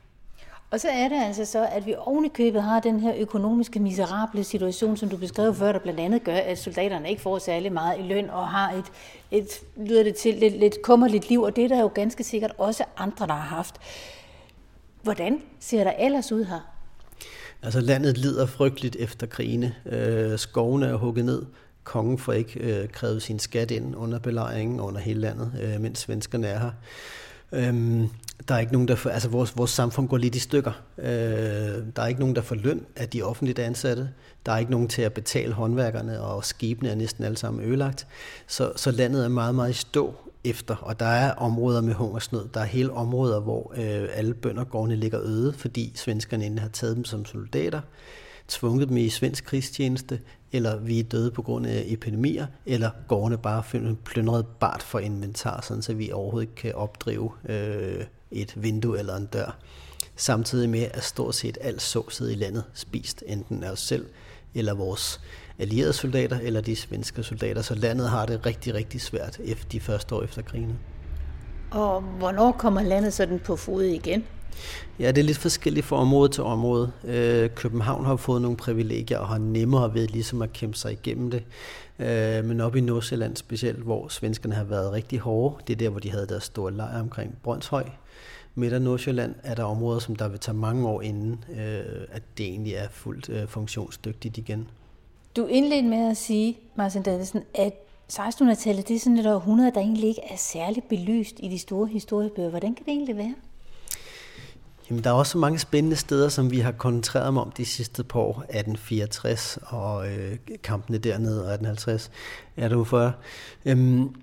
Og 0.70 0.80
så 0.80 0.88
er 0.88 1.08
det 1.08 1.16
altså 1.16 1.44
så, 1.44 1.66
at 1.72 1.86
vi 1.86 1.94
ovenikøbet 1.98 2.62
har 2.62 2.80
den 2.80 3.00
her 3.00 3.14
økonomiske, 3.18 3.80
miserable 3.80 4.44
situation, 4.44 4.96
som 4.96 5.08
du 5.08 5.16
beskrev 5.16 5.54
før, 5.54 5.72
der 5.72 5.78
blandt 5.78 6.00
andet 6.00 6.24
gør, 6.24 6.36
at 6.36 6.58
soldaterne 6.58 7.10
ikke 7.10 7.22
får 7.22 7.38
særlig 7.38 7.72
meget 7.72 7.98
i 7.98 8.02
løn 8.02 8.30
og 8.30 8.48
har 8.48 8.72
et, 8.72 8.84
et 9.30 9.48
lyder 9.76 10.02
det 10.02 10.14
til, 10.14 10.34
lidt, 10.34 10.58
lidt 10.58 10.82
kummerligt 10.82 11.28
liv, 11.28 11.42
og 11.42 11.56
det 11.56 11.64
er 11.64 11.68
der 11.68 11.80
jo 11.80 11.90
ganske 11.94 12.24
sikkert 12.24 12.52
også 12.58 12.84
andre, 12.96 13.26
der 13.26 13.32
har 13.32 13.56
haft. 13.56 13.74
Hvordan 15.02 15.42
ser 15.60 15.84
der 15.84 15.92
ellers 15.98 16.32
ud 16.32 16.44
her? 16.44 16.60
Altså 17.62 17.80
landet 17.80 18.18
lider 18.18 18.46
frygteligt 18.46 18.96
efter 18.96 19.26
krigene. 19.26 19.74
Øh, 19.86 20.38
skovene 20.38 20.86
er 20.86 20.94
hugget 20.94 21.24
ned. 21.24 21.42
Kongen 21.84 22.18
får 22.18 22.32
ikke 22.32 22.60
øh, 22.60 22.88
krævet 22.88 23.22
sin 23.22 23.38
skat 23.38 23.70
ind 23.70 23.96
under 23.96 24.18
belejringen 24.18 24.80
under 24.80 25.00
hele 25.00 25.20
landet, 25.20 25.52
øh, 25.62 25.80
mens 25.80 25.98
svenskerne 25.98 26.46
er 26.46 26.58
her. 26.58 26.70
Øhm, 27.52 28.10
der 28.48 28.54
er 28.54 28.58
ikke 28.58 28.72
nogen, 28.72 28.88
der 28.88 28.94
får, 28.94 29.10
altså 29.10 29.28
vores, 29.28 29.56
vores 29.56 29.70
samfund 29.70 30.08
går 30.08 30.16
lidt 30.16 30.34
i 30.34 30.38
stykker. 30.38 30.72
Øh, 30.98 31.06
der 31.96 32.02
er 32.02 32.06
ikke 32.06 32.20
nogen, 32.20 32.36
der 32.36 32.42
får 32.42 32.54
løn 32.54 32.86
af 32.96 33.08
de 33.08 33.22
offentligt 33.22 33.58
ansatte. 33.58 34.10
Der 34.46 34.52
er 34.52 34.58
ikke 34.58 34.70
nogen 34.70 34.88
til 34.88 35.02
at 35.02 35.12
betale 35.12 35.52
håndværkerne, 35.52 36.20
og 36.20 36.44
skibene 36.44 36.88
er 36.88 36.94
næsten 36.94 37.24
alle 37.24 37.36
sammen 37.36 37.64
ødelagt. 37.64 38.06
Så, 38.46 38.72
så 38.76 38.90
landet 38.90 39.24
er 39.24 39.28
meget, 39.28 39.54
meget 39.54 39.70
i 39.70 39.72
stå 39.72 40.14
efter, 40.44 40.76
og 40.76 41.00
der 41.00 41.06
er 41.06 41.34
områder 41.34 41.80
med 41.80 41.94
hungersnød. 41.94 42.48
Der 42.54 42.60
er 42.60 42.64
hele 42.64 42.92
områder, 42.92 43.40
hvor 43.40 43.72
øh, 43.76 44.08
alle 44.14 44.34
bøndergårdene 44.34 44.96
ligger 44.96 45.20
øde, 45.20 45.52
fordi 45.52 45.92
svenskerne 45.94 46.44
inden 46.44 46.58
har 46.58 46.68
taget 46.68 46.96
dem 46.96 47.04
som 47.04 47.24
soldater, 47.24 47.80
tvunget 48.48 48.88
dem 48.88 48.96
i 48.96 49.08
svensk 49.08 49.44
krigstjeneste, 49.44 50.20
eller 50.52 50.76
vi 50.76 50.98
er 51.00 51.04
døde 51.04 51.30
på 51.30 51.42
grund 51.42 51.66
af 51.66 51.84
epidemier, 51.86 52.46
eller 52.66 52.90
gårdene 53.08 53.38
bare 53.38 53.62
plyndret 54.04 54.46
bart 54.46 54.82
for 54.82 54.98
inventar, 54.98 55.60
sådan 55.60 55.82
så 55.82 55.94
vi 55.94 56.12
overhovedet 56.12 56.48
ikke 56.48 56.54
kan 56.54 56.74
opdrive 56.74 57.30
øh, 57.48 58.04
et 58.30 58.62
vindue 58.62 58.98
eller 58.98 59.16
en 59.16 59.26
dør. 59.26 59.56
Samtidig 60.16 60.70
med, 60.70 60.86
at 60.94 61.04
stort 61.04 61.34
set 61.34 61.58
alt 61.60 61.82
såset 61.82 62.32
i 62.32 62.34
landet 62.34 62.64
spist, 62.74 63.22
enten 63.26 63.64
af 63.64 63.70
os 63.70 63.80
selv, 63.80 64.06
eller 64.54 64.74
vores 64.74 65.20
allierede 65.58 65.92
soldater, 65.92 66.38
eller 66.38 66.60
de 66.60 66.76
svenske 66.76 67.22
soldater. 67.22 67.62
Så 67.62 67.74
landet 67.74 68.08
har 68.08 68.26
det 68.26 68.46
rigtig, 68.46 68.74
rigtig 68.74 69.00
svært 69.00 69.38
efter 69.44 69.68
de 69.68 69.80
første 69.80 70.14
år 70.14 70.22
efter 70.22 70.42
krigen. 70.42 70.78
Og 71.70 72.00
hvornår 72.00 72.52
kommer 72.52 72.82
landet 72.82 73.12
sådan 73.12 73.38
på 73.38 73.56
fod 73.56 73.82
igen? 73.82 74.24
Ja, 74.98 75.08
det 75.08 75.18
er 75.18 75.24
lidt 75.24 75.38
forskelligt 75.38 75.86
fra 75.86 75.96
område 75.96 76.28
til 76.28 76.42
område. 76.42 76.92
Øh, 77.04 77.50
København 77.54 78.04
har 78.04 78.16
fået 78.16 78.42
nogle 78.42 78.56
privilegier 78.56 79.18
og 79.18 79.28
har 79.28 79.38
nemmere 79.38 79.94
ved 79.94 80.08
ligesom 80.08 80.42
at 80.42 80.52
kæmpe 80.52 80.76
sig 80.76 80.92
igennem 80.92 81.30
det. 81.30 81.42
Øh, 81.98 82.44
men 82.44 82.60
op 82.60 82.76
i 82.76 82.80
Nordsjælland 82.80 83.36
specielt, 83.36 83.78
hvor 83.78 84.08
svenskerne 84.08 84.54
har 84.54 84.64
været 84.64 84.92
rigtig 84.92 85.18
hårde, 85.18 85.56
det 85.66 85.72
er 85.72 85.76
der, 85.76 85.88
hvor 85.88 86.00
de 86.00 86.10
havde 86.10 86.26
deres 86.26 86.44
store 86.44 86.72
lejr 86.72 87.00
omkring 87.00 87.38
Brøndshøj. 87.42 87.84
Midt 88.54 88.72
af 88.72 88.82
Nordsjælland 88.82 89.34
er 89.42 89.54
der 89.54 89.64
områder, 89.64 89.98
som 89.98 90.16
der 90.16 90.28
vil 90.28 90.38
tage 90.38 90.56
mange 90.56 90.88
år 90.88 91.02
inden, 91.02 91.44
øh, 91.50 92.06
at 92.10 92.22
det 92.38 92.46
egentlig 92.46 92.74
er 92.74 92.88
fuldt 92.88 93.28
øh, 93.28 93.46
funktionsdygtigt 93.46 94.38
igen. 94.38 94.68
Du 95.36 95.46
indledte 95.46 95.88
med 95.88 96.10
at 96.10 96.16
sige, 96.16 96.58
Martin 96.76 97.02
Dannesen, 97.02 97.42
at 97.54 97.72
1600-tallet 98.12 98.88
det 98.88 98.96
er 98.96 99.00
sådan 99.00 99.18
et 99.18 99.26
århundrede, 99.26 99.70
der 99.74 99.80
egentlig 99.80 100.08
ikke 100.08 100.22
er 100.30 100.36
særlig 100.36 100.82
belyst 100.84 101.36
i 101.38 101.48
de 101.48 101.58
store 101.58 101.86
historiebøger. 101.86 102.50
Hvordan 102.50 102.74
kan 102.74 102.84
det 102.84 102.92
egentlig 102.92 103.16
være? 103.16 103.34
Jamen, 104.90 105.04
der 105.04 105.10
er 105.10 105.14
også 105.14 105.38
mange 105.38 105.58
spændende 105.58 105.96
steder, 105.96 106.28
som 106.28 106.50
vi 106.50 106.58
har 106.58 106.72
koncentreret 106.72 107.26
om 107.26 107.52
de 107.56 107.64
sidste 107.64 108.04
par 108.04 108.20
år. 108.20 108.30
1864 108.30 109.58
og 109.66 110.08
øh, 110.08 110.36
kampene 110.62 110.98
dernede, 110.98 111.44
og 111.44 111.52
1850 111.52 112.10
er 112.56 112.68
du 112.68 112.84
for. 112.84 113.14
Øhm, 113.64 114.14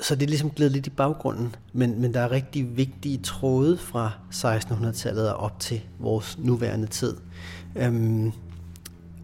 så 0.00 0.14
det 0.14 0.22
er 0.22 0.28
ligesom 0.28 0.50
glædet 0.50 0.72
lidt 0.72 0.86
i 0.86 0.90
baggrunden, 0.90 1.54
men, 1.72 2.00
men 2.00 2.14
der 2.14 2.20
er 2.20 2.30
rigtig 2.30 2.76
vigtige 2.76 3.18
tråde 3.18 3.78
fra 3.78 4.12
1600-tallet 4.32 5.30
og 5.32 5.36
op 5.36 5.60
til 5.60 5.80
vores 5.98 6.38
nuværende 6.38 6.86
tid. 6.86 7.16
Øhm, 7.76 8.32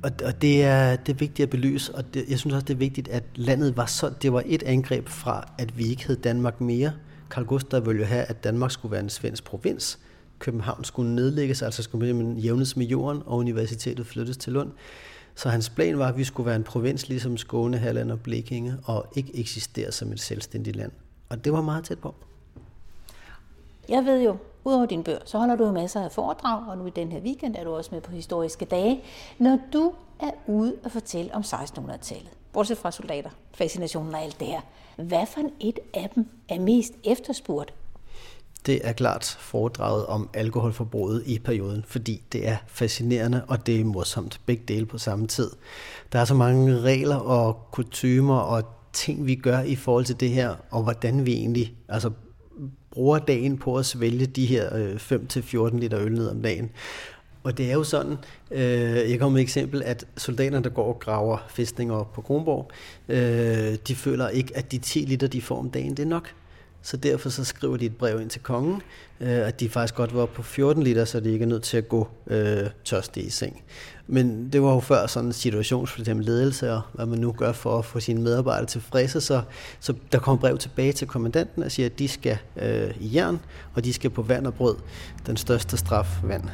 og, 0.02 0.10
og 0.24 0.42
det, 0.42 0.64
er, 0.64 0.96
det 0.96 1.12
er 1.12 1.16
vigtigt 1.16 1.46
at 1.46 1.50
belyse, 1.50 1.94
og 1.94 2.14
det, 2.14 2.24
jeg 2.28 2.38
synes 2.38 2.54
også, 2.54 2.64
det 2.64 2.74
er 2.74 2.78
vigtigt, 2.78 3.08
at 3.08 3.24
landet 3.34 3.76
var 3.76 3.86
så, 3.86 4.10
det 4.22 4.32
var 4.32 4.42
et 4.46 4.62
angreb 4.62 5.08
fra, 5.08 5.48
at 5.58 5.78
vi 5.78 5.84
ikke 5.84 6.06
hed 6.06 6.16
Danmark 6.16 6.60
mere. 6.60 6.92
Karl 7.30 7.44
Gustav 7.44 7.86
ville 7.86 8.00
jo 8.00 8.06
have, 8.06 8.24
at 8.24 8.44
Danmark 8.44 8.70
skulle 8.70 8.92
være 8.92 9.02
en 9.02 9.10
svensk 9.10 9.44
provins. 9.44 9.98
København 10.42 10.84
skulle 10.84 11.14
nedlægges, 11.14 11.62
altså 11.62 11.82
skulle 11.82 12.14
man 12.14 12.36
jævnes 12.36 12.76
med 12.76 12.86
jorden, 12.86 13.22
og 13.26 13.36
universitetet 13.36 14.06
flyttes 14.06 14.36
til 14.36 14.52
Lund. 14.52 14.70
Så 15.34 15.48
hans 15.48 15.70
plan 15.70 15.98
var, 15.98 16.08
at 16.08 16.16
vi 16.16 16.24
skulle 16.24 16.46
være 16.46 16.56
en 16.56 16.64
provins 16.64 17.08
ligesom 17.08 17.36
Skåne, 17.36 17.78
Halland 17.78 18.10
og 18.10 18.20
Blekinge, 18.20 18.76
og 18.84 19.06
ikke 19.16 19.36
eksistere 19.38 19.92
som 19.92 20.12
et 20.12 20.20
selvstændigt 20.20 20.76
land. 20.76 20.92
Og 21.28 21.44
det 21.44 21.52
var 21.52 21.62
meget 21.62 21.84
tæt 21.84 21.98
på. 21.98 22.14
Jeg 23.88 24.04
ved 24.04 24.22
jo, 24.22 24.36
udover 24.64 24.86
din 24.86 25.02
bøger, 25.02 25.18
så 25.24 25.38
holder 25.38 25.56
du 25.56 25.64
jo 25.66 25.72
masser 25.72 26.00
af 26.00 26.12
foredrag, 26.12 26.68
og 26.68 26.78
nu 26.78 26.86
i 26.86 26.90
den 26.90 27.12
her 27.12 27.20
weekend 27.20 27.56
er 27.56 27.64
du 27.64 27.70
også 27.70 27.90
med 27.92 28.00
på 28.00 28.12
historiske 28.12 28.64
dage. 28.64 29.02
Når 29.38 29.58
du 29.72 29.92
er 30.20 30.30
ude 30.46 30.74
og 30.84 30.90
fortælle 30.90 31.34
om 31.34 31.42
1600-tallet, 31.42 32.30
bortset 32.52 32.78
fra 32.78 32.90
soldater, 32.90 33.30
fascinationen 33.54 34.14
og 34.14 34.22
alt 34.22 34.40
det 34.40 34.48
her, 34.48 34.60
hvad 34.96 35.26
for 35.26 35.40
et 35.60 35.78
af 35.94 36.10
dem 36.14 36.26
er 36.48 36.60
mest 36.60 36.92
efterspurgt 37.04 37.74
det 38.66 38.80
er 38.84 38.92
klart 38.92 39.36
foredraget 39.40 40.06
om 40.06 40.28
alkoholforbruget 40.34 41.22
i 41.26 41.38
perioden, 41.38 41.84
fordi 41.86 42.22
det 42.32 42.48
er 42.48 42.56
fascinerende, 42.66 43.44
og 43.48 43.66
det 43.66 43.80
er 43.80 43.84
morsomt 43.84 44.40
begge 44.46 44.62
dele 44.68 44.86
på 44.86 44.98
samme 44.98 45.26
tid. 45.26 45.50
Der 46.12 46.18
er 46.18 46.24
så 46.24 46.34
mange 46.34 46.80
regler 46.80 47.16
og 47.16 47.68
kutumer 47.70 48.38
og 48.38 48.64
ting, 48.92 49.26
vi 49.26 49.34
gør 49.34 49.60
i 49.60 49.76
forhold 49.76 50.04
til 50.04 50.20
det 50.20 50.30
her, 50.30 50.54
og 50.70 50.82
hvordan 50.82 51.26
vi 51.26 51.32
egentlig 51.32 51.74
altså, 51.88 52.10
bruger 52.90 53.18
dagen 53.18 53.58
på 53.58 53.76
at 53.76 53.86
svælge 53.86 54.26
de 54.26 54.46
her 54.46 54.76
øh, 54.76 54.96
5-14 54.96 55.78
liter 55.78 56.00
øl 56.00 56.12
ned 56.12 56.28
om 56.28 56.42
dagen. 56.42 56.70
Og 57.44 57.58
det 57.58 57.70
er 57.70 57.72
jo 57.72 57.84
sådan, 57.84 58.16
øh, 58.50 59.10
jeg 59.10 59.18
kommer 59.18 59.32
med 59.32 59.40
et 59.40 59.44
eksempel, 59.44 59.82
at 59.82 60.04
soldaterne, 60.16 60.64
der 60.64 60.70
går 60.70 60.94
og 60.94 60.98
graver 61.00 61.38
fæstninger 61.48 62.10
på 62.14 62.20
Kronborg, 62.20 62.70
øh, 63.08 63.78
de 63.88 63.94
føler 63.94 64.28
ikke, 64.28 64.56
at 64.56 64.72
de 64.72 64.78
10 64.78 64.98
liter, 64.98 65.26
de 65.26 65.42
får 65.42 65.58
om 65.58 65.70
dagen, 65.70 65.90
det 65.90 66.02
er 66.02 66.06
nok. 66.06 66.34
Så 66.82 66.96
derfor 66.96 67.28
så 67.28 67.44
skriver 67.44 67.76
de 67.76 67.86
et 67.86 67.96
brev 67.96 68.20
ind 68.20 68.30
til 68.30 68.40
kongen, 68.40 68.82
øh, 69.20 69.28
at 69.28 69.60
de 69.60 69.68
faktisk 69.68 69.94
godt 69.94 70.16
var 70.16 70.26
på 70.26 70.42
14 70.42 70.82
liter, 70.82 71.04
så 71.04 71.20
de 71.20 71.32
ikke 71.32 71.42
er 71.42 71.48
nødt 71.48 71.62
til 71.62 71.76
at 71.76 71.88
gå 71.88 72.08
øh, 72.26 72.70
tørstige 72.84 73.26
i 73.26 73.30
seng. 73.30 73.62
Men 74.06 74.52
det 74.52 74.62
var 74.62 74.74
jo 74.74 74.80
før 74.80 75.06
sådan 75.06 75.26
en 75.26 75.32
situation, 75.32 75.86
for 75.86 76.00
eksempel 76.00 76.26
ledelse, 76.26 76.72
og 76.72 76.82
hvad 76.92 77.06
man 77.06 77.18
nu 77.18 77.32
gør 77.32 77.52
for 77.52 77.78
at 77.78 77.84
få 77.84 78.00
sine 78.00 78.22
medarbejdere 78.22 78.66
tilfredse, 78.66 79.20
så, 79.20 79.42
så 79.80 79.94
der 80.12 80.18
kom 80.18 80.38
brev 80.38 80.58
tilbage 80.58 80.92
til 80.92 81.06
kommandanten 81.06 81.62
og 81.62 81.72
siger, 81.72 81.86
at 81.86 81.98
de 81.98 82.08
skal 82.08 82.38
øh, 82.56 82.90
i 83.00 83.14
jern, 83.14 83.40
og 83.74 83.84
de 83.84 83.92
skal 83.92 84.10
på 84.10 84.22
vand 84.22 84.46
og 84.46 84.54
brød. 84.54 84.76
Den 85.26 85.36
største 85.36 85.76
straf, 85.76 86.22
vand. 86.22 86.44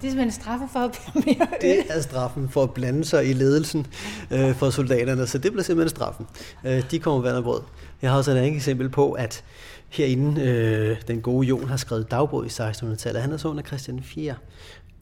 Det 0.00 0.06
er 0.06 0.10
simpelthen 0.10 0.42
straffen 0.42 0.68
for 0.68 0.78
at 0.78 0.90
blive 0.90 1.24
mere 1.36 1.48
Det 1.60 1.84
er 1.88 2.00
straffen 2.00 2.48
for 2.48 2.62
at 2.62 2.74
blande 2.74 3.04
sig 3.04 3.30
i 3.30 3.32
ledelsen 3.32 3.86
øh, 4.30 4.54
for 4.54 4.70
soldaterne, 4.70 5.26
så 5.26 5.38
det 5.38 5.52
bliver 5.52 5.64
simpelthen 5.64 5.96
straffen. 5.96 6.26
Øh, 6.64 6.90
de 6.90 6.98
kommer 6.98 7.20
vand 7.20 7.36
og 7.36 7.44
brød. 7.44 7.60
Jeg 8.02 8.10
har 8.10 8.18
også 8.18 8.30
et 8.30 8.36
andet 8.36 8.56
eksempel 8.56 8.88
på, 8.88 9.12
at 9.12 9.44
herinde, 9.88 10.42
øh, 10.42 10.96
den 11.08 11.22
gode 11.22 11.46
Jon 11.46 11.68
har 11.68 11.76
skrevet 11.76 12.10
dagbog 12.10 12.46
i 12.46 12.48
1600-tallet. 12.48 13.22
Han 13.22 13.32
er 13.32 13.36
søn 13.36 13.58
af 13.58 13.66
Christian 13.66 14.02
4. 14.02 14.34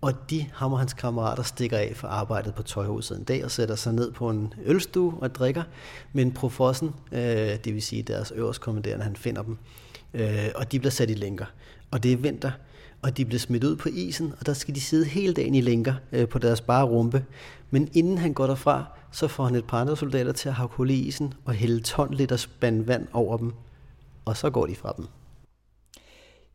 Og 0.00 0.30
de, 0.30 0.46
ham 0.54 0.72
og 0.72 0.78
hans 0.78 0.92
kammerater, 0.92 1.42
stikker 1.42 1.78
af 1.78 1.92
for 1.96 2.08
arbejdet 2.08 2.54
på 2.54 2.62
tøjhuset 2.62 3.18
en 3.18 3.24
dag 3.24 3.44
og 3.44 3.50
sætter 3.50 3.74
sig 3.74 3.92
ned 3.92 4.12
på 4.12 4.30
en 4.30 4.54
ølstue 4.64 5.14
og 5.20 5.34
drikker. 5.34 5.62
Men 6.12 6.32
profossen, 6.32 6.94
øh, 7.12 7.20
det 7.64 7.74
vil 7.74 7.82
sige 7.82 8.02
deres 8.02 8.32
øverste 8.36 8.60
kommanderende, 8.60 9.04
han 9.04 9.16
finder 9.16 9.42
dem. 9.42 9.58
Øh, 10.14 10.48
og 10.54 10.72
de 10.72 10.78
bliver 10.78 10.90
sat 10.90 11.10
i 11.10 11.14
lænker. 11.14 11.46
Og 11.90 12.02
det 12.02 12.12
er 12.12 12.16
vinter, 12.16 12.50
og 13.04 13.16
de 13.16 13.24
bliver 13.24 13.38
smidt 13.38 13.64
ud 13.64 13.76
på 13.76 13.88
isen, 13.88 14.34
og 14.40 14.46
der 14.46 14.52
skal 14.52 14.74
de 14.74 14.80
sidde 14.80 15.04
hele 15.04 15.34
dagen 15.34 15.54
i 15.54 15.60
lænker 15.60 15.94
øh, 16.12 16.28
på 16.28 16.38
deres 16.38 16.60
bare 16.60 16.84
rumpe. 16.84 17.24
Men 17.70 17.88
inden 17.94 18.18
han 18.18 18.34
går 18.34 18.46
derfra, 18.46 18.84
så 19.12 19.28
får 19.28 19.44
han 19.44 19.54
et 19.54 19.66
par 19.66 19.80
andre 19.80 19.96
soldater 19.96 20.32
til 20.32 20.48
at 20.48 20.54
have 20.54 20.68
hul 20.72 20.90
i 20.90 20.94
isen 20.94 21.34
og 21.44 21.52
hælde 21.54 21.80
ton 21.80 22.14
liter 22.14 22.36
spand 22.36 22.84
vand 22.84 23.06
over 23.12 23.36
dem. 23.36 23.52
Og 24.24 24.36
så 24.36 24.50
går 24.50 24.66
de 24.66 24.74
fra 24.74 24.94
dem. 24.96 25.06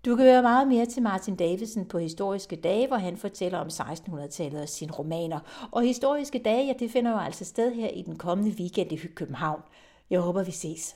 Du 0.05 0.15
kan 0.15 0.25
høre 0.25 0.41
meget 0.41 0.67
mere 0.67 0.85
til 0.85 1.03
Martin 1.03 1.35
Davidsen 1.35 1.85
på 1.85 1.97
Historiske 1.97 2.55
Dage, 2.55 2.87
hvor 2.87 2.97
han 2.97 3.17
fortæller 3.17 3.57
om 3.57 3.67
1600-tallet 3.67 4.61
og 4.61 4.69
sine 4.69 4.91
romaner. 4.91 5.39
Og 5.71 5.83
Historiske 5.83 6.41
Dage, 6.45 6.65
ja, 6.65 6.73
det 6.79 6.91
finder 6.91 7.11
jo 7.11 7.17
altså 7.17 7.45
sted 7.45 7.73
her 7.73 7.87
i 7.87 8.01
den 8.01 8.15
kommende 8.15 8.55
weekend 8.59 8.91
i 8.91 8.95
København. 8.95 9.61
Jeg 10.09 10.19
håber, 10.19 10.43
vi 10.43 10.51
ses. 10.51 10.95